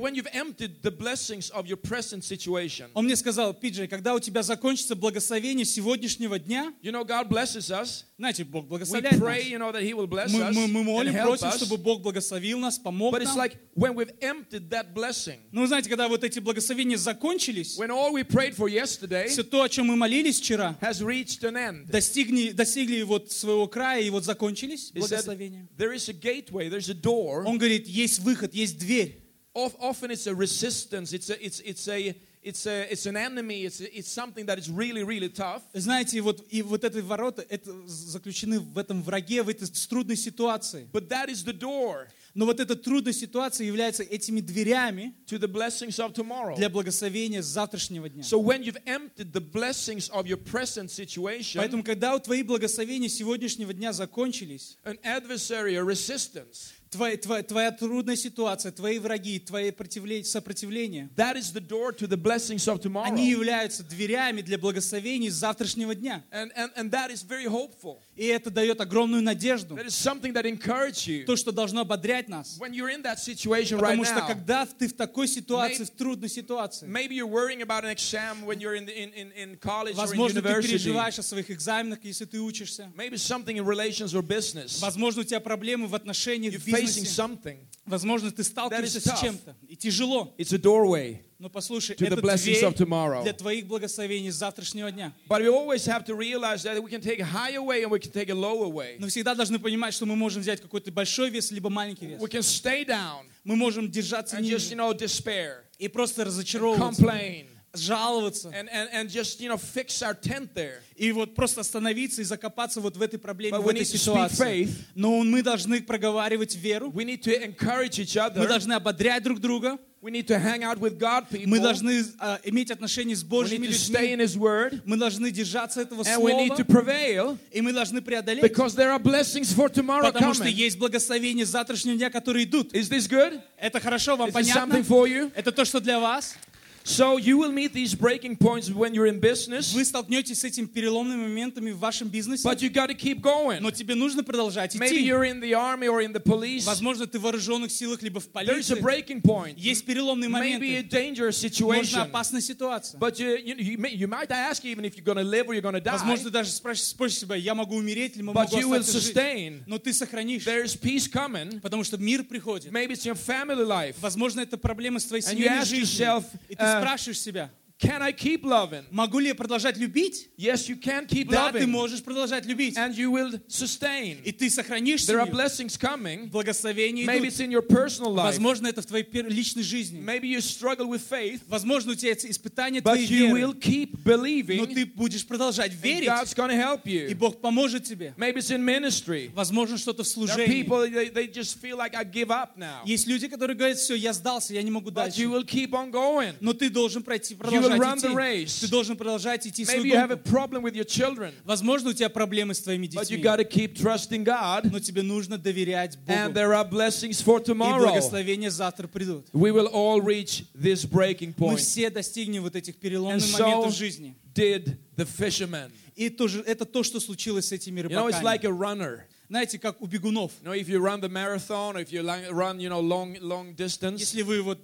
[2.95, 7.71] Он мне сказал, Пиджей, когда у тебя закончится благословение сегодняшнего дня, you know, God blesses
[7.71, 8.05] us.
[8.19, 9.47] знаете, Бог We благословляет pray, нас.
[9.51, 11.57] you know, that He will bless Мы, мы, мы молим, просим, us.
[11.57, 13.39] чтобы Бог благословил нас, помог But it's нам.
[13.39, 17.91] like when we've emptied that blessing, Ну, вы знаете, когда вот эти благословения закончились, when
[17.91, 21.57] all we prayed for yesterday все то, о чем мы молились вчера, has reached an
[21.57, 21.87] end.
[21.91, 25.67] достигли, достигли вот своего края и вот закончились благословения.
[25.77, 27.45] there is a gateway, there's a door.
[27.47, 29.17] Он говорит, есть выход, есть дверь.
[29.53, 33.65] Of- Often it's a resistance, it's a, it's, it's a, it's a, it's an enemy,
[33.65, 35.63] it's, a, it's something that is really, really tough.
[35.75, 40.89] Знаете, вот, и вот эти ворота это заключены в этом враге, в этой трудной ситуации.
[40.93, 45.49] But that is the door Но вот эта трудная ситуация является этими дверями to the
[45.49, 46.57] blessings of tomorrow.
[46.57, 48.23] для благословения завтрашнего дня.
[48.23, 53.73] So when you've emptied the blessings of your present situation, Поэтому, когда твои благословения сегодняшнего
[53.73, 60.25] дня закончились, an adversary, a resistance, твоя, твоя, твоя трудная ситуация, твои враги, твои противле-
[60.25, 63.07] сопротивления, that is the door to the blessings of tomorrow.
[63.07, 66.25] они являются дверями для благословений завтрашнего дня.
[66.31, 67.99] And, and, and that is very hopeful.
[68.17, 69.77] И это дает огромную надежду.
[69.77, 71.25] That is something that encourages you.
[71.25, 72.59] То, что должно ободрять нас.
[72.59, 75.87] When you're in that situation right Потому что now, когда ты в такой ситуации, May-
[75.87, 79.33] в трудной ситуации, maybe you're worrying about an exam when you're in, the, in, in,
[79.33, 80.73] in college or in возможно, ты university.
[80.73, 82.91] переживаешь о своих экзаменах, если ты учишься.
[82.97, 84.81] Maybe something in relations or business.
[84.81, 87.23] Возможно, у тебя проблемы в отношениях, в facing бизнесе.
[87.23, 87.59] something.
[87.87, 89.57] Возможно, ты сталкиваешься That is с чем-то.
[89.69, 90.33] И тяжело.
[90.39, 91.23] It's a doorway.
[91.39, 93.23] Но послушай, To the это blessings of дверь tomorrow.
[93.23, 95.13] для твоих благословений завтрашнего дня.
[95.29, 97.99] But we always have to realize that we can take a higher way and we
[97.99, 98.97] can take a lower way.
[98.99, 102.21] Но всегда должны понимать, что мы можем взять какой-то большой вес, либо маленький вес.
[102.21, 106.25] We can stay down Мы можем держаться and just, you ниже know, despair, и просто
[106.27, 108.51] разочаровываться, complain, жаловаться.
[108.53, 110.81] and, and, and just, you know, fix our tent there.
[110.97, 114.65] И вот просто остановиться и закопаться вот в этой проблеме, But в этой ситуации.
[114.67, 114.71] faith.
[114.95, 116.91] Но мы должны проговаривать веру.
[116.91, 119.79] We need to encourage each Мы должны ободрять друг друга.
[120.03, 121.47] We need to hang out with God people.
[121.47, 124.15] Мы должны а, иметь отношения с We Божьими need to stay людьми.
[124.15, 124.81] in His Word.
[124.87, 126.83] Мы должны держаться этого And we need to слова.
[126.83, 128.43] prevail И мы должны преодолеть.
[128.43, 130.53] because there are blessings for tomorrow Потому что coming.
[130.55, 132.73] есть благословения завтрашнего дня, которые идут.
[132.73, 133.43] Is this good?
[133.59, 134.75] Это хорошо, вам Is this понятно?
[134.77, 135.31] something for you?
[135.35, 136.35] Это то, что для вас.
[136.83, 140.65] So you will meet these breaking points when you're in business, Вы столкнетесь с этими
[140.67, 142.49] переломными моментами в вашем бизнесе.
[142.49, 143.61] but you got to keep going.
[143.61, 145.07] Но тебе нужно продолжать Maybe идти.
[145.07, 146.65] you're in the army or in the police.
[146.65, 148.81] Возможно, ты в вооруженных силах, либо в There is a полиции.
[148.83, 149.55] breaking point.
[149.59, 150.89] Есть переломные Maybe a моменты.
[150.89, 151.99] dangerous Можно situation.
[152.01, 152.99] опасная ситуация.
[152.99, 155.53] But you, you, you, may, you might ask even if you're going to live or
[155.55, 155.93] you're going to die.
[155.93, 159.01] Возможно, ты даже спрашиваешь спросишь себя, я могу умереть или могу But you will остаться
[159.01, 159.15] жить.
[159.17, 159.63] sustain.
[159.67, 161.61] Но ты сохранишь, There's peace coming.
[161.61, 162.73] потому что мир приходит.
[162.73, 163.97] Maybe it's your family life.
[164.01, 165.85] Возможно, это проблема с твоей And you семейной ask жизнью.
[165.85, 168.85] yourself, И ты uh, спрашиваешь себя, Can I keep loving?
[168.91, 170.29] могу ли я продолжать любить?
[170.37, 171.67] Yes, you can keep Да, ты loving.
[171.69, 172.77] можешь продолжать любить.
[172.77, 174.19] And you will sustain.
[174.23, 176.29] И ты сохранишь There are blessings coming.
[176.29, 177.33] Благословения Maybe идут.
[177.33, 178.25] it's in your personal life.
[178.25, 179.99] Возможно, это в твоей личной жизни.
[179.99, 181.41] Maybe you struggle with faith.
[181.49, 183.41] Возможно, у тебя But твоей you веры.
[183.41, 184.75] will keep Но believing.
[184.75, 187.15] ты будешь продолжать And верить, God's going to help и you.
[187.15, 188.13] Бог поможет тебе.
[188.19, 189.31] Maybe it's in ministry.
[189.35, 190.63] Возможно, что-то в There are служении.
[190.65, 192.83] people, they, they just feel like I give up now.
[192.85, 195.31] Есть люди, которые говорят, все, я сдался, я не могу But you дальше.
[195.31, 196.35] will keep on going.
[196.41, 198.61] Но ты должен пройти, продолжать run the race.
[198.61, 201.93] Ты должен продолжать идти свою Maybe you have a problem with your children, Возможно, у
[201.93, 205.39] тебя проблемы с твоими but you детьми, got to keep trusting God, но тебе нужно
[205.39, 206.35] доверять and Богу.
[206.35, 207.85] there are blessings for И tomorrow.
[207.87, 209.27] благословения завтра придут.
[209.33, 211.57] We will all reach this breaking Мы point.
[211.59, 214.15] все достигнем вот этих And переломных so моментов жизни.
[214.35, 215.71] did the fishermen.
[215.97, 218.47] И тоже, это то, что случилось с этими You know, it's like рыбаками.
[218.47, 219.01] a runner.
[219.29, 220.33] Знаете, как у бегунов.
[220.43, 222.03] You know, if you run the marathon, if you
[222.33, 224.59] run, you know, long, long distance, Если вы вот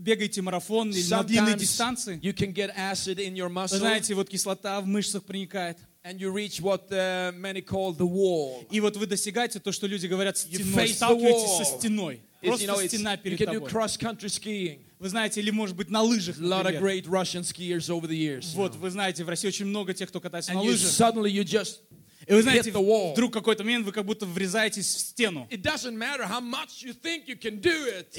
[0.00, 4.14] бегаете марафон или на sometimes дистанции, you can get acid in your вы muscle, знаете,
[4.14, 5.78] вот кислота в мышцах проникает.
[6.04, 8.66] and you reach what uh, many call the wall.
[8.70, 12.20] И вот вы достигаете то, что люди говорят You стеной, the сталкиваетесь со стеной.
[12.42, 13.70] It's, you Просто know, стена you перед can do тобой.
[13.70, 14.80] cross-country skiing.
[14.98, 18.52] Вы знаете, или может быть на лыжах, lot of great Russian skiers over the years.
[18.52, 20.90] you Вот, вы знаете, в России очень много тех, кто катается на And you лыжах.
[20.90, 21.78] suddenly you just
[22.32, 25.46] И вы знаете, вдруг какой-то момент вы как будто врезаетесь в стену.
[25.50, 25.56] И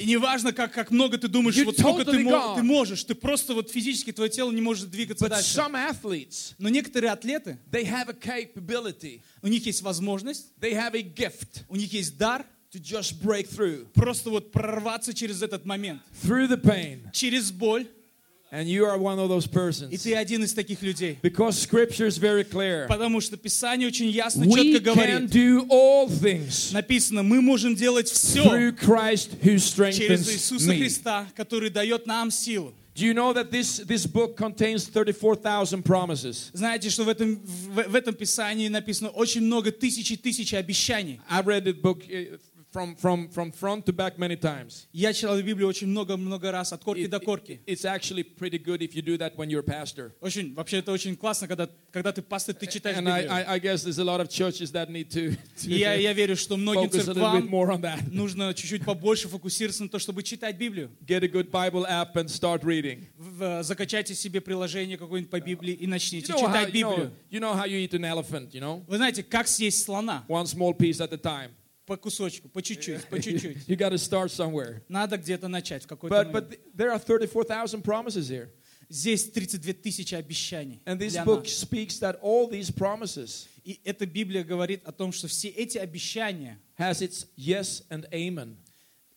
[0.06, 2.56] неважно, как, как много ты думаешь, You're вот сколько ты, totally мо- gone.
[2.56, 5.58] ты можешь, ты просто вот физически твое тело не может двигаться But дальше.
[5.58, 10.94] some athletes, Но некоторые атлеты, they have a capability, у них есть возможность, they have
[10.94, 15.64] a gift у них есть дар to just break through просто вот прорваться через этот
[15.64, 17.00] момент, through the pain.
[17.12, 17.86] через боль.
[18.54, 20.00] And you are one of those И persons.
[20.00, 21.18] ты один из таких людей.
[21.22, 22.86] Because scripture is very clear.
[22.86, 25.30] Потому что Писание очень ясно, We четко can говорит.
[25.30, 30.78] do all things Написано, мы можем делать все through Christ who через strengthens Иисуса me.
[30.78, 32.72] Христа, который дает нам силу.
[32.94, 36.50] Do you know that this, this book contains 34,000 promises?
[36.52, 41.18] Знаете, что в этом, в, в этом Писании написано очень много тысяч и тысяч обещаний.
[41.28, 42.38] I've read the book uh,
[42.74, 44.88] from, from, from front to back many times.
[44.92, 47.60] Я читал Библию очень много-много раз, от корки It- до корки.
[47.66, 50.12] it's actually pretty good if you do that when you're a pastor.
[50.20, 53.32] Очень, вообще это очень классно, когда, когда ты пастырь, ты читаешь And I, Библию.
[53.32, 56.12] I, I guess there's a lot of churches that need to, to И я, я
[56.12, 58.10] верю, что многим focus a little bit церквам more on that.
[58.10, 60.90] нужно чуть-чуть побольше фокусироваться на то, чтобы читать Библию.
[61.06, 63.06] Get a good Bible app and start reading.
[63.16, 66.82] В- в- Закачайте себе приложение какое-нибудь по Библии и You начните know, how, читать you,
[66.82, 67.10] know, Библию.
[67.30, 68.82] you know how you eat an elephant, you know?
[68.88, 70.24] Вы знаете, как съесть слона?
[70.28, 71.50] One small piece at a time.
[71.85, 73.67] По кусочку, по чуть-чуть, по чуть-чуть.
[73.67, 74.81] You got to start somewhere.
[74.89, 76.49] Надо где-то начать в какой-то But, момент.
[76.49, 78.49] but th- there are 34,000 promises here.
[78.89, 81.51] Здесь 32 тысячи обещаний And this для book нас.
[81.53, 86.59] speaks that all these promises И эта Библия говорит о том, что все эти обещания,
[86.77, 88.55] has its yes and amen.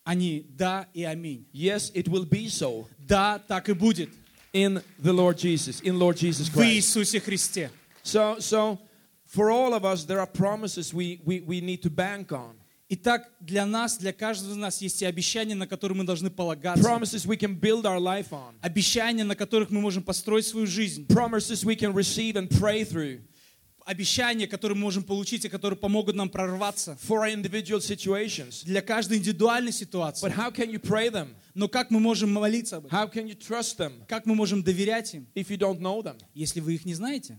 [0.05, 1.47] они да и аминь.
[1.53, 4.09] Yes, it will be so Да, так и будет
[4.55, 6.73] in the Lord Jesus, in Lord Jesus в Christ.
[6.75, 7.71] Иисусе Христе.
[8.03, 8.79] So, so
[9.25, 12.56] for all of us, there are promises we, we, we need to bank on.
[12.90, 16.82] Итак, для нас, для каждого из нас есть и обещания, на которые мы должны полагаться.
[16.88, 18.56] Promises we can build our life on.
[18.62, 21.06] Обещания, на которых мы можем построить свою жизнь.
[21.08, 23.20] Promises we can receive and pray through
[23.86, 28.64] Обещания, которые мы можем получить и которые помогут нам прорваться for our individual situations.
[28.66, 30.30] для каждой индивидуальной But ситуации.
[30.30, 31.36] how can you pray them?
[31.56, 32.98] Но как мы можем молиться об этом?
[32.98, 36.18] How can you trust them Как мы можем доверять им, if you don't know them?
[36.34, 37.38] если вы их не знаете?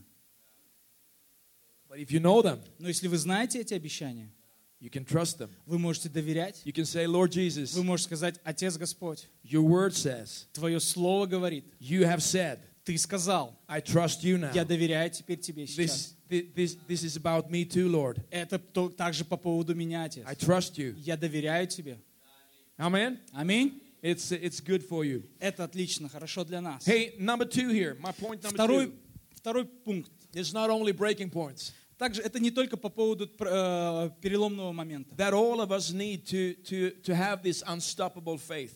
[1.88, 4.30] But if you know them, Но если вы знаете эти обещания,
[4.79, 5.49] you can trust them.
[5.65, 6.61] вы можете доверять.
[6.65, 11.25] You can say, Lord Jesus, Вы можете сказать, Отец Господь, your word says, Твое Слово
[11.25, 14.51] говорит, you have said, Ты сказал, I trust you now.
[14.53, 15.77] я доверяю теперь Тебе сейчас.
[15.77, 18.19] This, thi- this, this is about me too, Lord.
[18.29, 20.25] Это то- также по поводу меня, Отец.
[20.27, 20.93] I trust you.
[20.97, 21.97] Я доверяю Тебе.
[22.77, 23.19] Amen?
[23.33, 23.79] Аминь.
[24.01, 25.23] It's, it's good for you.
[25.39, 26.85] Это отлично, хорошо для нас.
[26.85, 27.95] Hey, number two here.
[28.01, 28.93] My point number Второй, two.
[29.35, 30.11] второй пункт.
[30.33, 31.71] It's not only breaking points.
[31.98, 35.14] Также это не только по поводу э, переломного момента.
[35.16, 38.72] That all of us need to, to, to have this unstoppable faith.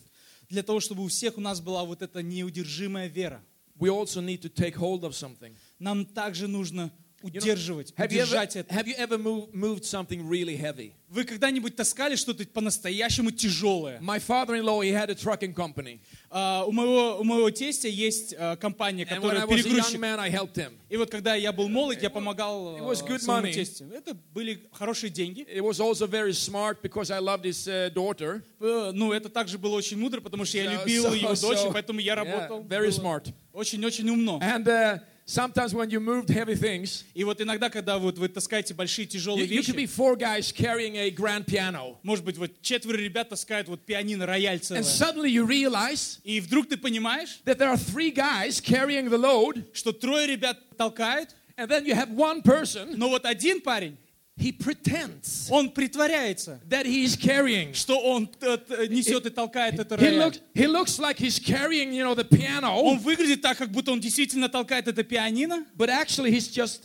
[0.50, 3.40] Для того, чтобы у всех у нас была вот эта неудержимая вера.
[3.78, 5.54] We also need to take hold of something.
[5.78, 8.72] Нам также нужно удерживать, you ever, удержать это.
[8.74, 10.92] have you ever moved, moved something really heavy?
[11.08, 13.98] Вы когда-нибудь таскали что-то по-настоящему тяжелое?
[14.00, 16.00] My father-in-law, he had a trucking company.
[16.30, 20.00] А, у, моего, у моего тестя есть а, компания, которая I was a young перегрузчик.
[20.00, 20.72] man, I helped him.
[20.88, 23.52] И вот когда я был молод, я помогал It was а, good своему money.
[23.52, 23.84] тестю.
[23.92, 25.42] Это были хорошие деньги.
[25.42, 28.42] It was also very smart because I loved his uh, daughter.
[28.60, 31.58] Э, Ну, это также было очень мудро, потому что я So- любил so- его дочь,
[31.58, 32.62] so- поэтому я yeah, работал.
[32.62, 33.32] very Было smart.
[33.52, 34.38] Очень-очень умно.
[34.42, 34.98] And uh,
[35.31, 39.09] sometimes when you moved heavy things, И вот иногда, когда вот вы таскаете большие you,
[39.09, 41.97] тяжелые you could be вещи, four guys carrying a grand piano.
[42.03, 44.81] может быть, вот четверо ребят таскают вот пианино, рояль And целое.
[44.83, 49.65] suddenly you realize И вдруг ты понимаешь, that there are three guys carrying the load,
[49.73, 53.97] что трое ребят толкают, and then you have one person, но вот один парень,
[54.41, 57.73] he pretends он притворяется, that he is carrying.
[57.73, 60.27] что он э, т- несет и толкает это He рояль.
[60.27, 63.91] looks, he looks like he's carrying, you know, the Он piano, выглядит так, как будто
[63.91, 66.81] он действительно толкает это пианино, but actually he's just,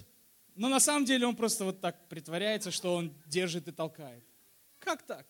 [0.57, 4.23] но на самом деле он просто вот так притворяется, что он держит и толкает.
[4.79, 5.27] Как так?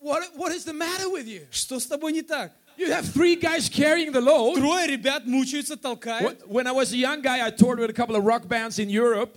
[0.00, 1.46] what, what is the matter with you?
[1.50, 2.52] Что с тобой не так?
[2.78, 4.54] You have three guys carrying the load.
[4.56, 6.40] Трое ребят мучаются, толкают.
[6.42, 8.78] Wh- When I was a young guy, I toured with a couple of rock bands
[8.78, 9.36] in Europe.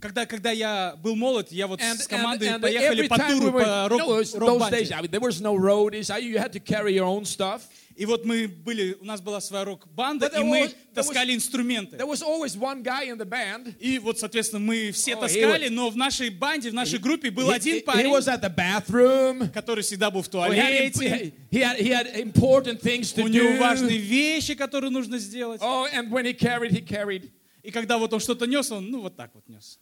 [0.00, 3.14] Когда, когда я был молод, я вот And, с and, командой and поехали every по
[3.14, 4.70] time we туру were, по you рок, know, those, рок-банде.
[4.78, 6.10] days, I mean, there was no roadies.
[6.22, 7.62] You had to carry your own stuff.
[7.98, 11.96] И вот мы были, у нас была своя рок-банда, и мы was- таскали was- инструменты.
[11.96, 13.74] There was always one guy in the band.
[13.80, 16.98] И вот, соответственно, мы все Oh, he таскали, was- но в нашей банде, в нашей
[16.98, 19.48] группе был He, один he- he парень, was at the bathroom.
[19.50, 21.32] который всегда был в he, туалете.
[21.50, 25.62] he, had, he had important things to У него важные вещи, которые нужно сделать.
[25.62, 27.30] Oh, and when he carried, he carried.
[27.66, 29.80] И когда вот он что-то нес, он, ну, вот так вот нес.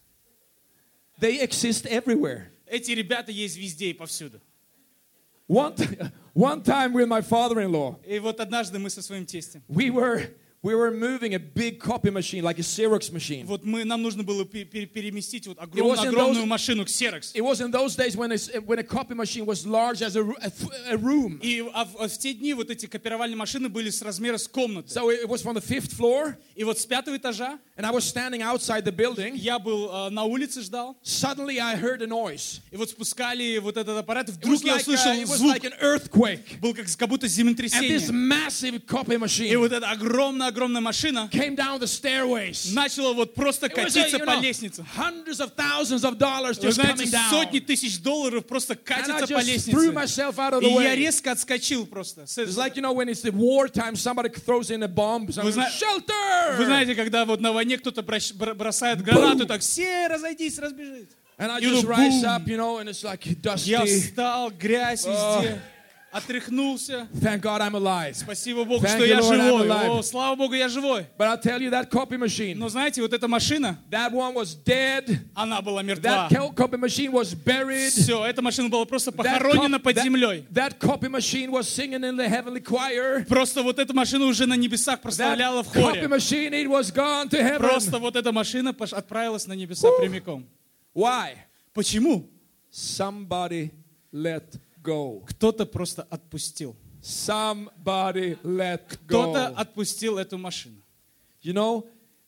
[1.20, 2.44] They exist everywhere.
[2.66, 4.40] Эти ребята есть везде и повсюду.
[5.46, 5.76] One,
[6.34, 10.74] one time with my father-in-law, И вот однажды мы со своим тестем, we were we
[10.74, 13.44] were moving a big copy machine, like a Xerox machine.
[13.46, 17.32] вот мы, нам нужно было пе- пе- переместить вот огромную, огромную машину Xerox.
[17.34, 20.24] It was in those days when a, when a copy machine was large as a,
[20.24, 20.50] a
[20.94, 21.38] a room.
[21.42, 24.48] И а в, а в те дни вот эти копировальные машины были с размера с
[24.48, 24.88] комнаты.
[24.88, 28.04] So it was from the fifth floor, И вот с пятого этажа and I was
[28.04, 29.36] standing outside the building.
[29.36, 30.96] я был э, на улице, ждал.
[31.04, 32.60] Suddenly, I heard a noise.
[32.70, 35.54] И вот спускали вот этот аппарат, и вдруг я like, услышал uh, it was звук.
[35.56, 37.98] like an earthquake, Был как, как будто and this землетрясение.
[38.08, 39.90] massive copy И machine вот эта
[40.54, 42.72] огромная-огромная машина came down the stairways.
[42.72, 44.84] начала вот просто uh, катиться по лестнице.
[44.96, 47.30] hundreds of thousands of dollars Вы just знаете, coming down.
[47.30, 49.90] сотни тысяч долларов просто катятся по threw лестнице.
[49.92, 52.22] myself out of И я резко отскочил просто.
[52.22, 55.26] It's like, you know, when it's the wartime, somebody throws in a bomb.
[55.28, 56.56] Somebody, зна- Shelter!
[56.58, 61.08] Вы знаете, когда вот на войне кто-то брос- бр- бросает гранату, так все разойдись, разбежись.
[61.36, 63.70] and I just rise up, you know, and it's like dusty.
[63.70, 65.40] Я встал, грязь Oh.
[65.42, 65.60] везде,
[66.14, 67.08] отряхнулся.
[67.14, 68.14] Thank God I'm alive.
[68.14, 69.68] Спасибо Богу, Thank что я Lord, живой.
[69.98, 71.06] О, слава Богу, я живой.
[71.18, 74.54] But I'll tell you, that copy machine, Но знаете, вот эта машина, that one was
[74.54, 75.18] dead.
[75.34, 76.28] она была мертва.
[76.30, 77.90] That co- copy machine was buried.
[77.90, 80.44] Все, эта машина была просто That, похоронена под that- землей.
[80.52, 83.24] that copy machine was singing in the heavenly choir.
[83.26, 86.08] Просто вот эта машина уже на небесах That прославляла в copy хоре.
[86.08, 87.58] machine, it was gone to heaven.
[87.58, 89.98] Просто вот эта машина отправилась на небеса Ух.
[90.00, 90.46] прямиком.
[90.94, 91.32] Why?
[91.72, 92.28] Почему?
[92.72, 93.70] Somebody
[94.12, 95.24] let go.
[95.26, 96.76] Кто-то просто отпустил.
[97.02, 100.80] Somebody let Кто-то отпустил эту машину.
[101.42, 101.86] You know,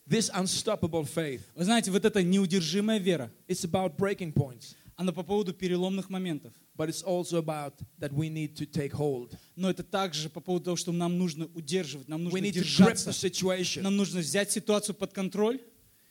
[0.08, 5.22] this unstoppable faith, Вы знаете, вот эта неудержимая вера, it's about breaking points, она по
[5.22, 6.52] поводу переломных моментов.
[6.76, 9.34] but it's also about that we need to take hold.
[9.56, 12.62] Но это также по поводу того, что нам нужно удерживать, нам We нужно need to
[12.62, 13.82] grip the situation.
[13.82, 15.60] Нам нужно взять ситуацию под контроль.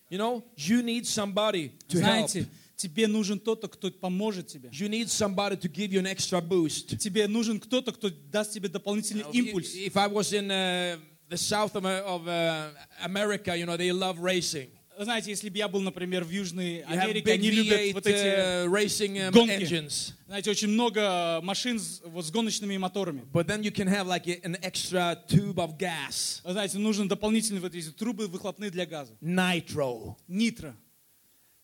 [0.09, 2.47] You know, you need somebody to help.
[2.75, 4.69] Тебе нужен кто-то, кто поможет тебе.
[4.69, 6.97] You need somebody to give you an extra boost.
[6.97, 9.73] Тебе нужен кто-то, кто даст тебе дополнительный импульс.
[9.75, 10.97] If, if I was in uh,
[11.29, 12.69] the south of, of uh,
[13.03, 14.69] America, you know, they love racing.
[14.97, 18.67] Знаете, если бы я был, например, в Южной Америке, они любят V8 вот эти, uh,
[18.67, 19.51] racing um, гонки.
[19.63, 20.13] engines.
[20.27, 23.23] знаете, очень много машин с, вот, с гоночными моторами.
[23.33, 27.07] But then you can have like a- an extra tube of gas, Вы знаете, нужны
[27.09, 29.13] дополнительные вот эти трубы выхлопные для газа.
[29.21, 30.15] nitro.
[30.29, 30.73] Нитро.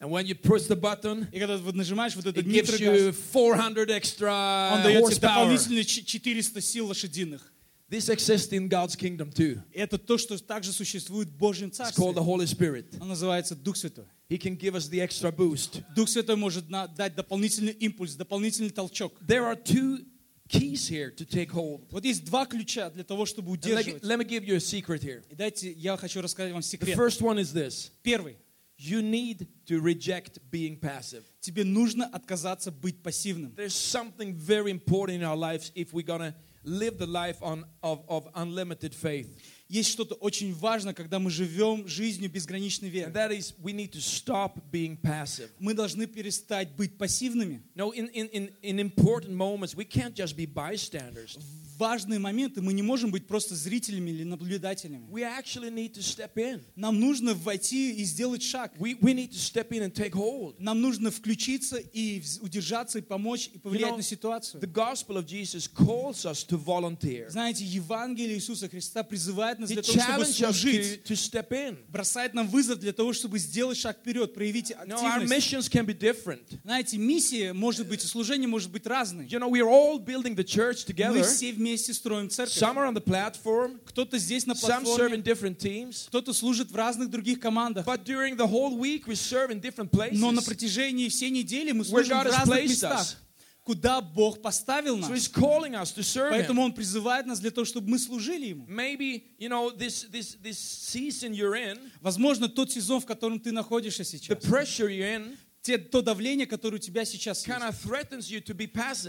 [0.01, 2.99] And when you push the button, И когда вот нажимаешь вот it этот gives нитрогаз,
[2.99, 5.19] you 400 extra он дает тебе horsepower.
[5.21, 7.53] дополнительные ч- 400 сил лошадиных.
[7.89, 9.61] This exists in God's kingdom too.
[9.73, 12.23] И это то, что также существует в Божьем It's called the Царстве.
[12.23, 12.85] Holy Spirit.
[12.99, 14.05] Он называется Дух Святой.
[14.29, 15.83] He can give us the extra boost.
[15.95, 19.13] Дух Святой может на- дать дополнительный импульс, дополнительный толчок.
[19.27, 20.05] There are two
[20.49, 21.85] keys here to take hold.
[21.91, 24.03] Вот есть два ключа для того, чтобы And let, удерживать.
[24.03, 25.21] let me give you a secret here.
[25.29, 26.97] И дайте, я хочу рассказать вам The секрет.
[26.97, 28.37] first one is this Первый.
[28.80, 31.24] you need to reject being passive.
[31.40, 33.54] Тебе нужно отказаться быть пассивным.
[33.54, 37.64] There's something very important in our lives if we're going to live the life on,
[37.82, 39.28] of, of unlimited faith.
[39.68, 43.12] Есть что-то очень важное, когда мы живем жизнью безграничной And веры.
[43.12, 45.50] that is, we need to stop being passive.
[45.58, 47.62] Мы должны перестать быть пассивными.
[47.74, 51.36] No, in, in, in, in important moments, we can't just be bystanders.
[51.81, 55.07] Важные моменты мы не можем быть просто зрителями или наблюдателями.
[55.09, 56.61] We actually need to step in.
[56.75, 58.71] Нам нужно войти и сделать шаг.
[58.77, 60.57] We, we need to step in and take hold.
[60.59, 64.61] Нам нужно включиться и удержаться, и помочь, и повлиять know, на ситуацию.
[64.61, 67.31] The gospel of Jesus calls us to volunteer.
[67.31, 71.49] Знаете, Евангелие Иисуса Христа призывает нас He для того, чтобы us to, служить, to step
[71.49, 71.79] in.
[71.89, 75.31] бросает нам вызов для того, чтобы сделать шаг вперед, проявить No, our активность.
[75.31, 76.43] missions can be different.
[76.63, 79.25] Знаете, миссия может быть, и служение может быть разной.
[79.25, 81.23] You know, we're all building the church Мы together.
[81.23, 82.57] все вместе строим церковь.
[82.57, 86.07] Some are on the platform, Кто-то здесь на some serve in платформе, different teams.
[86.07, 87.85] кто-то служит в разных других командах.
[87.85, 90.45] But during the whole week, we serve in different Но на places.
[90.45, 93.15] протяжении всей недели мы Where служим God в разных местах, us.
[93.63, 95.11] куда Бог поставил So нас.
[95.11, 96.61] He's calling us to serve Поэтому.
[96.63, 98.65] Он призывает нас для того, чтобы мы служили Ему.
[98.67, 103.51] Maybe, you know, this, this, this season you're in, Возможно, тот сезон, в котором ты
[103.51, 107.85] находишься the сейчас, pressure you're in, те, то давление, которое у тебя сейчас есть.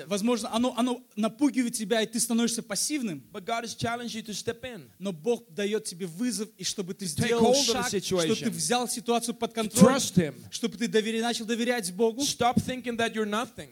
[0.06, 3.22] Возможно, оно, оно напугивает тебя, и ты становишься пассивным.
[3.32, 6.94] But God has challenged you to step in, Но Бог дает тебе вызов, и чтобы
[6.94, 10.34] ты сделал шаг, чтобы ты взял ситуацию под контроль, trust Him.
[10.50, 12.22] чтобы ты довери- начал доверять Богу.
[12.22, 13.70] Stop thinking that you're nothing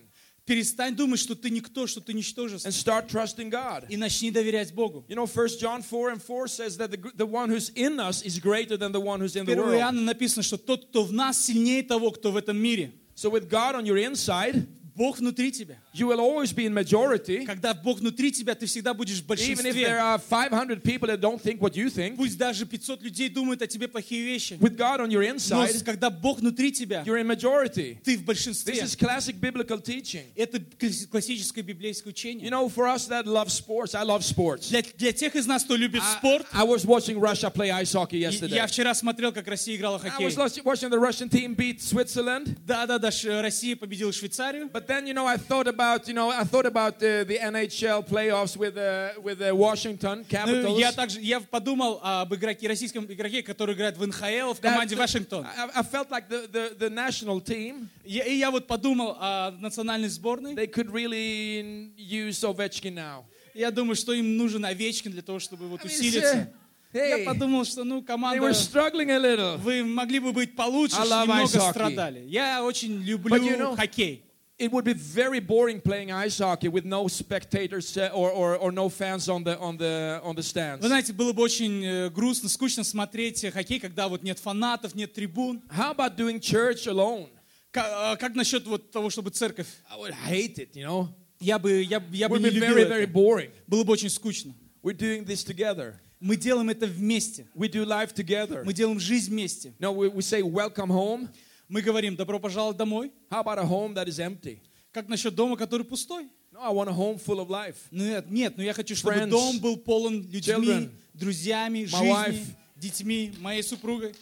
[0.50, 3.86] Перестань думать, что ты никто, что ты ничтожество, and start trusting God.
[3.90, 5.04] и начни доверять Богу.
[5.10, 8.00] You know, 1 John 4 and 4 says that the, gr- the one who's in
[8.00, 9.80] us is greater than the one who's in the 1 world.
[9.80, 12.94] Иоанна написано, что тот, кто в нас, сильнее того, кто в этом мире.
[13.16, 15.77] So with God on your inside, Бог внутри тебя.
[15.95, 17.45] you will always be in majority.
[17.45, 19.87] Когда Бог внутри тебя, ты всегда будешь в Even if there большинстве.
[19.99, 23.67] are 500 people that don't think what you think, Пусть даже 500 людей думают о
[23.67, 24.55] тебе плохие вещи.
[24.61, 27.99] with God on your Но inside, когда Бог внутри тебя, you're in majority.
[28.05, 28.75] ты в This большинстве.
[28.75, 30.25] is classic biblical teaching.
[30.37, 32.51] Это класс- классическое библейское You учение.
[32.51, 34.69] know, for us that love sports, I love sports.
[34.71, 37.95] Для, для тех из нас, кто любит I, спорт, I was watching Russia play ice
[37.95, 38.55] hockey и- yesterday.
[38.55, 40.27] я вчера смотрел, как Россия играла в I хоккей.
[40.27, 42.57] was los- watching the Russian team beat Switzerland.
[42.67, 44.69] Да-да-да, ш- Россия победила Швейцарию.
[44.81, 48.03] But then, you know, I thought about, you know, I thought about uh, the NHL
[48.09, 50.79] playoffs with uh, with uh, Washington Ну, Capitals.
[50.79, 55.45] я также я подумал об игроке, российском игроке, который играет в НХЛ в команде Вашингтон.
[55.45, 59.51] I, I felt like the, the, the national team, Я- И я вот подумал о
[59.61, 60.55] национальной сборной.
[60.55, 63.25] they could really use Ovechkin now.
[63.53, 66.37] Я думаю, что им нужен Овечкин для того, чтобы вот I mean, усилиться.
[66.95, 69.59] uh, Я hey, подумал, что ну they команда, were struggling a little.
[69.59, 72.25] вы могли бы быть получше, немного страдали.
[72.29, 74.25] Я очень люблю you know- хоккей.
[74.60, 78.72] It would be very boring playing ice hockey with no spectators uh, or, or, or
[78.72, 80.82] no fans on the on the on the stands.
[80.82, 84.96] Вы знаете, было бы очень э, грустно, скучно смотреть э, хоккей, когда вот нет фанатов,
[84.96, 85.62] нет трибун.
[85.70, 87.28] How about doing church alone?
[87.72, 89.68] Ка- а Как насчет вот того, чтобы церковь?
[89.92, 91.10] I would hate it, you know.
[91.42, 93.12] Я бы, я, б- я бы Would не be любил very very это.
[93.12, 93.52] boring.
[93.68, 94.54] Было бы очень скучно.
[94.82, 95.96] We're doing this together.
[96.22, 97.46] Мы делаем это вместе.
[97.54, 98.64] We do life together.
[98.64, 99.74] Мы делаем жизнь вместе.
[99.80, 101.28] No, we, we say welcome home.
[101.71, 103.13] Мы говорим, добро пожаловать домой.
[103.31, 104.59] How about a home that is empty?
[104.93, 106.29] Как насчет дома, который пустой?
[106.53, 107.77] No, I want a home full of life.
[107.93, 112.45] Нет, нет, но я хочу, чтобы Friends, дом был полон людьми, children, друзьями, жизнью, wife.
[112.75, 114.17] детьми, моей супругой.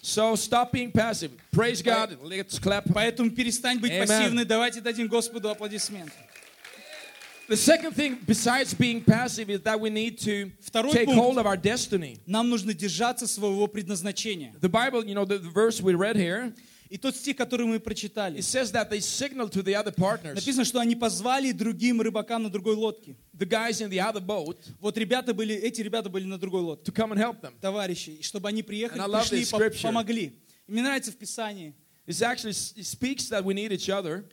[0.00, 1.32] So stop being passive.
[1.50, 2.16] Praise God.
[2.22, 2.84] Let's clap.
[2.94, 4.06] Поэтому перестань быть Amen.
[4.06, 4.44] пассивной.
[4.44, 6.12] Давайте дадим Господу аплодисменты.
[7.49, 11.15] The second thing, besides being passive, is that we need to Второй take пункт.
[11.19, 12.17] hold of our destiny.
[12.25, 14.51] Нам нужно держаться своего предназначения.
[14.61, 16.51] The Bible, you know, the, the verse we read here,
[16.89, 20.35] И тот стих, который мы прочитали, it says that they signaled to the other partners,
[20.35, 23.15] написано, что они позвали другим рыбакам на другой лодке.
[23.37, 26.91] the guys in the other boat, Вот ребята были, эти ребята были на другой лодке,
[26.91, 27.53] to come and help them.
[27.61, 29.81] товарищи, и чтобы они приехали, And I love пришли и this по- scripture.
[29.83, 30.33] помогли.
[30.67, 31.73] И мне нравится в Писании,
[32.07, 34.23] It actually it speaks that we need each other.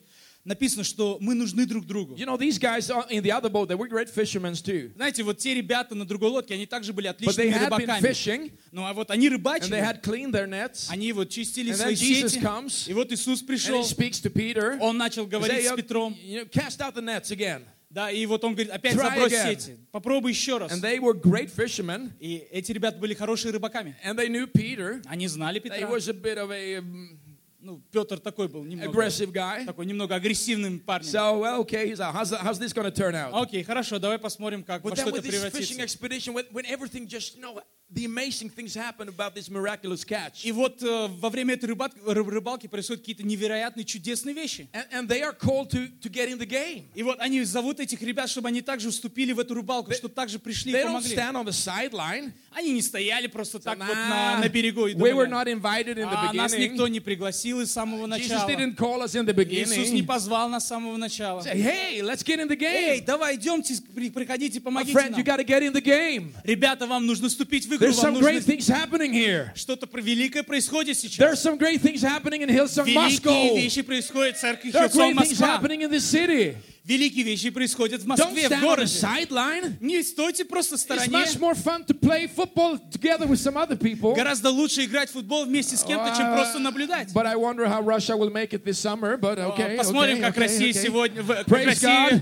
[0.48, 2.16] Написано, что мы нужны друг другу.
[2.16, 4.90] You know, these guys in the other boat, they were great fishermen too.
[4.96, 8.00] Знаете, вот те ребята на другой лодке, они также были they отличными рыбаками.
[8.00, 10.88] fishing Ну а вот они and they рыбачили, had cleaned their nets.
[10.90, 12.40] они вот чистили And свои Jesus сети.
[12.40, 14.78] comes И вот Иисус and пришел, he speaks to Peter.
[14.80, 17.62] он начал говорить say, с Петром, you know, cast out the nets again.
[17.90, 19.60] да, и вот он говорит, опять Try забрось again.
[19.60, 20.72] сети, попробуй еще раз.
[20.72, 22.12] And they were great fishermen.
[22.20, 23.96] И эти ребята были хорошие рыбаками.
[24.04, 25.02] And they knew Peter.
[25.06, 25.88] Они знали Петра.
[25.88, 27.18] was a bit of a um,
[27.65, 29.65] Ну, Петр такой был, немного, aggressive guy.
[29.65, 31.09] такой немного агрессивным парнем.
[31.09, 33.31] So, well, okay, he's like, how's, how's this going to turn out?
[33.33, 35.81] Окей, хорошо, давай посмотрим, как, во But что then это with this fishing превратится.
[35.81, 37.61] expedition, when, when everything just, you know,
[37.94, 40.44] the amazing things happen about this miraculous catch.
[40.44, 44.68] И вот э, во время этой рыбат- рыб- рыбалки происходят какие-то невероятные, чудесные вещи.
[44.74, 46.84] And, and they are called to, to get in the game.
[46.94, 50.38] И вот они зовут этих ребят, чтобы они также вступили в эту рыбалку, чтобы также
[50.38, 51.16] пришли и They don't помогли.
[51.16, 52.32] stand on the sideline.
[52.52, 55.46] Они не стояли просто так вот Nah, на, на берегу и we were думали, not
[55.46, 56.90] invited in the «А, нас никто beginning.
[56.90, 58.48] не пригласил из самого Jesus начала.
[58.50, 60.06] didn't call us in the Иисус не beginning.
[60.06, 61.40] позвал нас с самого начала.
[61.40, 63.04] Say, hey, let's get in the Эй, game.
[63.04, 65.38] давай, идемте, при- приходите, My помогите friend, you нам.
[65.40, 66.32] to get in the game.
[66.44, 68.52] Ребята, вам нужно вступить в игру, There's вам some great нужно...
[68.52, 69.52] things happening here.
[69.54, 71.42] Что-то про- великое происходит There's сейчас.
[71.44, 73.56] some great things happening in Hillsong Великие Moscow.
[73.56, 75.46] вещи происходят в церкви There are Хилсон great things Москва.
[75.58, 76.56] happening in this city.
[76.84, 78.86] Великие вещи происходят в Don't Москве, в stand on the городе.
[78.88, 79.76] sideline.
[79.80, 81.08] Не стойте просто в It's стороне.
[81.12, 84.14] much more fun to play football together with some other people.
[84.14, 87.08] Гораздо лучше играть в футбол вместе с кем-то, чем Uh, просто наблюдать.
[87.12, 89.18] But I wonder how Russia will make it this summer.
[89.18, 90.82] But okay, Посмотрим, okay, как okay, Россия okay.
[90.82, 92.20] сегодня, в- как Praise Россия God.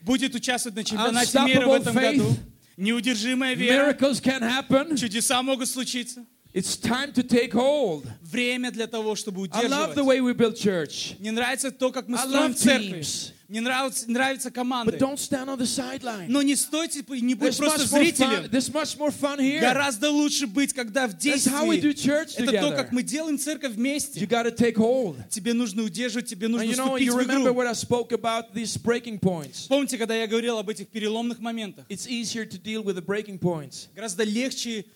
[0.00, 2.16] будет участвовать на чемпионате мира в Unstoppable этом faith.
[2.16, 2.36] году.
[2.76, 3.92] Неудержимая вера.
[3.92, 4.96] Miracles can happen.
[4.96, 6.26] Чудеса могут случиться.
[6.56, 8.06] It's time to take hold.
[8.22, 10.06] Время для того, чтобы I love the удерживать.
[10.06, 11.14] way we build church.
[11.18, 13.04] Мне нравится то, как мы строим церкви.
[13.48, 14.06] Мне нравятся
[14.48, 14.96] But команды.
[14.96, 16.28] don't stand on the sideline.
[16.28, 18.44] Но не стойте, не будь There's просто зрителем.
[18.50, 19.60] there's much more fun here.
[19.60, 22.10] Гораздо лучше быть, когда в That's how we do действии.
[22.10, 22.74] church Это то, together.
[22.76, 24.20] как мы делаем церковь You вместе.
[24.24, 25.28] got to take hold.
[25.28, 28.78] Тебе нужно удерживать, тебе And нужно you know, you remember what I spoke about these
[28.78, 29.66] breaking points.
[29.68, 31.84] Помните, когда я говорил об этих переломных моментах?
[31.90, 33.88] It's easier to deal with the breaking points.
[33.94, 34.86] Гораздо легче,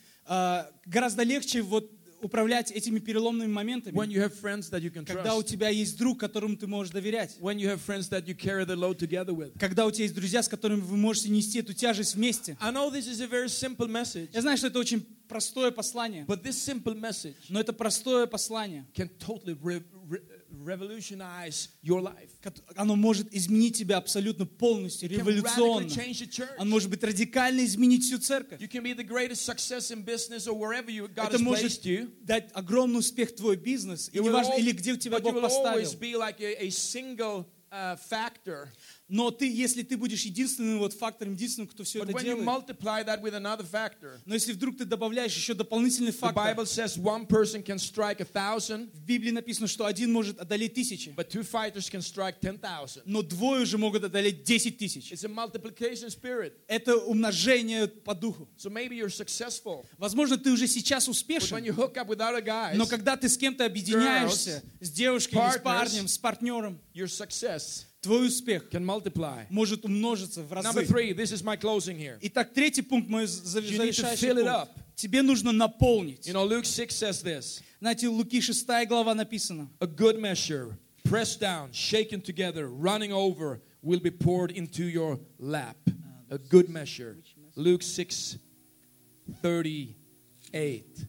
[0.86, 1.90] гораздо легче вот
[2.22, 5.70] управлять этими переломными моментами, when you have friends that you can когда у trust, тебя
[5.70, 8.98] есть друг, которому ты можешь доверять, when you have friends that you carry the load
[8.98, 9.58] together with.
[9.58, 12.58] когда у тебя есть друзья, с которыми вы можете нести эту тяжесть вместе.
[12.60, 16.26] I know this is a very simple message, Я знаю, что это очень простое послание,
[16.26, 18.84] but this simple message но это простое послание.
[18.94, 20.20] can totally re- re-
[22.76, 25.88] Оно может изменить тебя абсолютно полностью, революционно.
[26.58, 28.60] Оно может быть радикально изменить всю церковь.
[31.16, 31.82] Это может
[32.22, 35.80] дать огромный успех в твой бизнес, и неважно, или где тебя Бог поставил.
[39.10, 42.46] Но ты, если ты будешь единственным вот фактором, единственным, кто все But это делает,
[43.68, 47.78] factor, но если вдруг ты добавляешь еще дополнительный the фактор, Bible says one person can
[47.78, 51.12] strike a thousand, в Библии написано, что один может одолеть тысячи,
[53.04, 55.12] но двое уже могут одолеть десять тысяч.
[56.68, 58.48] Это умножение по духу.
[58.56, 63.64] So maybe you're successful, Возможно, ты уже сейчас успешен, guys, но когда ты с кем-то
[63.64, 69.45] объединяешься, с девушкой, или с partners, парнем, с партнером, your success твой успех can multiply.
[69.49, 70.85] может умножиться в Number разы.
[70.85, 72.17] three, this is my closing here.
[72.21, 74.69] Итак, третий пункт, мой за- You need to завершающий fill it пункт.
[74.69, 74.69] up.
[74.95, 76.27] Тебе нужно наполнить.
[76.27, 79.69] You know, Luke 6 says this Знаете, у Луки 6 глава написано.
[79.79, 85.75] A good measure, pressed down, shaken together, running over, will be poured into your lap.
[86.29, 87.17] A good measure.
[87.55, 88.37] Luke 6
[89.41, 91.05] 38.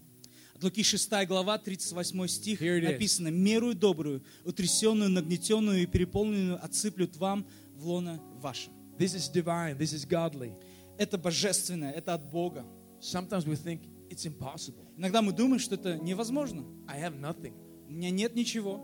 [0.62, 3.30] От Луки 6 глава, 38 стих написано.
[3.30, 8.70] «Мерую добрую, утрясенную, нагнетенную и переполненную отсыплют вам в лоно ваше».
[9.00, 10.54] This is divine, this is godly.
[11.00, 12.64] Это божественное, это от Бога.
[13.00, 14.86] Sometimes we think it's impossible.
[14.98, 16.64] Иногда мы думаем, что это невозможно.
[16.88, 17.56] I have nothing.
[17.88, 18.80] У меня нет ничего.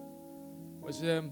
[0.81, 1.31] was um,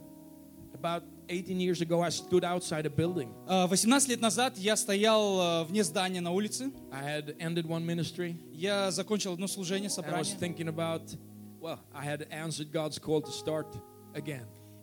[0.76, 3.30] about 18 years ago, I stood outside a building.
[3.48, 6.72] А, 18 лет назад я стоял а, вне здания на улице.
[6.92, 10.24] I had ended one ministry, Я закончил одно служение, собрание.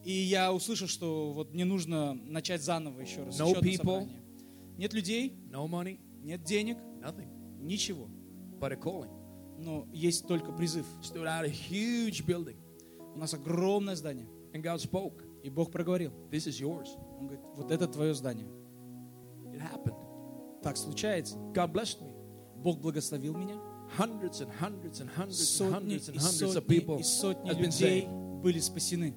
[0.05, 3.39] И я услышал, что вот мне нужно начать заново еще раз.
[3.39, 4.11] No еще people.
[4.77, 7.29] Нет людей, No money, нет денег, nothing,
[7.61, 8.09] ничего.
[8.59, 9.11] but a calling.
[9.59, 10.87] Но есть только призыв.
[11.03, 12.57] Stood out a huge building,
[13.15, 14.27] У нас огромное здание.
[14.53, 16.13] and God spoke, И Бог проговорил.
[16.31, 16.89] This is yours.
[17.19, 18.47] Он говорит, вот это твое здание.
[19.53, 19.97] It happened.
[20.63, 21.37] Так случается.
[21.53, 22.15] God blessed me.
[22.57, 23.61] Бог благословил меня.
[23.99, 27.59] Hundreds and hundreds and hundreds and hundreds and hundreds of сотни people и сотни have
[27.59, 28.43] been людей saved.
[28.43, 29.15] были спасены.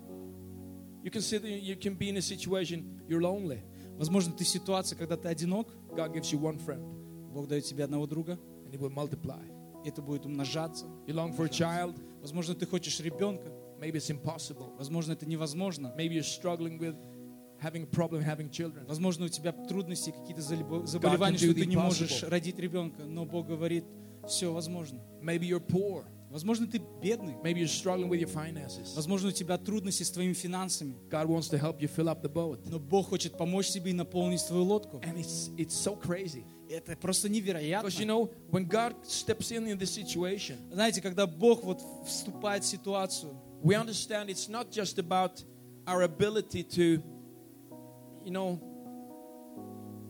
[1.04, 3.64] You can sit there, you can be in a situation you're lonely.
[3.98, 6.84] Возможно, ты в ситуации, когда ты одинок, God gives you one friend,
[7.32, 9.40] Бог дает тебе одного друга, and He will multiply.
[9.86, 10.88] это будет умножаться.
[11.06, 14.76] You long for a child, Возможно, ты хочешь ребенка, maybe it's impossible.
[14.78, 15.94] возможно, это невозможно.
[15.98, 16.96] Maybe you're struggling with
[17.62, 18.86] having a problem having children.
[18.86, 23.86] Возможно, у тебя трудности, какие-то заболевания, что ты не можешь родить ребенка, но Бог говорит,
[24.28, 25.00] все возможно.
[25.22, 26.06] Maybe you're poor.
[26.32, 28.94] Возможно, ты бедный, Maybe you're struggling with your finances.
[28.96, 32.32] возможно, у тебя трудности с твоими финансами, God wants to help you fill up the
[32.32, 32.60] boat.
[32.66, 34.98] но Бог хочет помочь тебе и наполнить твою лодку.
[34.98, 36.44] And it's, it's so crazy.
[36.70, 37.90] Это просто Because you невероятно.
[38.06, 43.34] know, when God steps in in this situation, Знаете, когда Бог вот вступает в ситуацию,
[43.64, 45.44] we understand it's not just about
[45.88, 47.02] our ability to,
[48.24, 48.60] you know,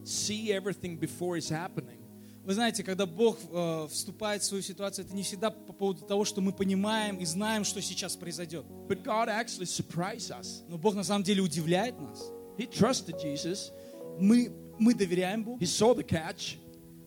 [0.04, 2.02] see everything before it's happening.
[2.46, 6.26] Вы знаете, когда Бог э, вступает в свою ситуацию, это не всегда по поводу того,
[6.26, 8.66] что мы понимаем и знаем, что сейчас произойдет.
[8.88, 10.64] But God actually surprised us.
[10.68, 12.24] Но Бог на самом деле удивляет нас.
[12.60, 13.72] He trusted Jesus.
[14.20, 15.58] Мы, мы доверяем Богу.
[15.60, 16.58] He saw the catch.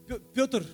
[0.09, 0.67] Пе- Петр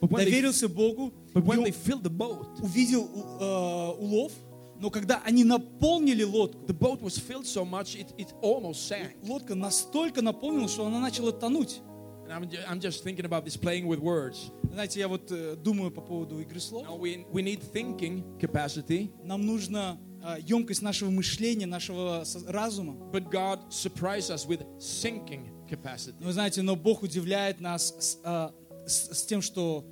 [0.00, 3.08] But when, they, доверился Богу, but when they filled the boat, увидел
[3.40, 4.32] э, улов,
[4.80, 9.12] но когда они наполнили лодку, the boat was filled so much it, it almost sank.
[9.26, 11.80] лодка настолько наполнилась, что она начала тонуть.
[12.26, 14.50] And I'm, I'm just thinking about this playing with words.
[14.72, 16.86] Знаете, я вот э, думаю по поводу игры слов.
[16.86, 22.94] Now we, we need thinking capacity, Нам нужна э, емкость нашего мышления, нашего разума.
[23.12, 26.14] but God surprised us with sinking capacity.
[26.24, 28.50] Вы знаете, но Бог удивляет нас с, э,
[28.86, 29.84] с- с тем, что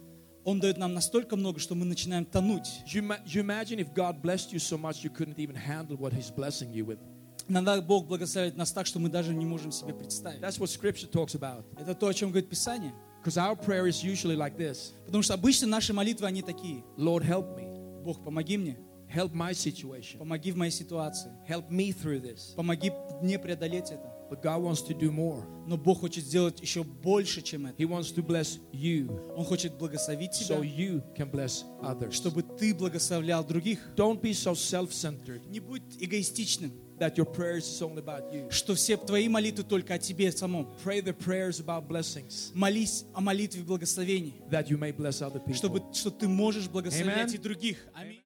[0.44, 2.68] Он дает нам настолько много, что мы начинаем тонуть.
[7.48, 10.40] Иногда Бог благословляет нас так, что мы даже не можем себе представить.
[10.40, 11.64] That's what Scripture talks about.
[11.78, 12.92] Это то, о чем говорит Писание.
[13.22, 16.82] Because our prayer is usually like this Потому что обычно наши молитвы, они такие.
[16.96, 18.02] Lord, help me.
[18.02, 18.78] Бог, помоги мне.
[19.14, 20.18] Help my situation.
[20.18, 21.30] Помоги в моей ситуации.
[21.48, 22.54] Help me through this.
[22.56, 22.90] Помоги
[23.20, 24.11] мне преодолеть это.
[24.32, 25.44] But God wants to do more.
[25.66, 27.76] Но Бог хочет сделать еще больше, чем это.
[27.76, 32.12] He wants to bless you Он хочет благословить so тебя, you can bless others.
[32.12, 33.78] чтобы ты благословлял других.
[33.94, 38.50] Don't be so self centered Не будь эгоистичным, that your prayers is only about you.
[38.50, 40.66] что все твои молитвы только о тебе самом.
[40.82, 45.52] Pray the prayers about blessings Молись о молитве благословений, that you may bless other people.
[45.54, 47.34] чтобы что ты можешь благословлять Amen.
[47.34, 47.76] и других.
[47.92, 48.21] Аминь.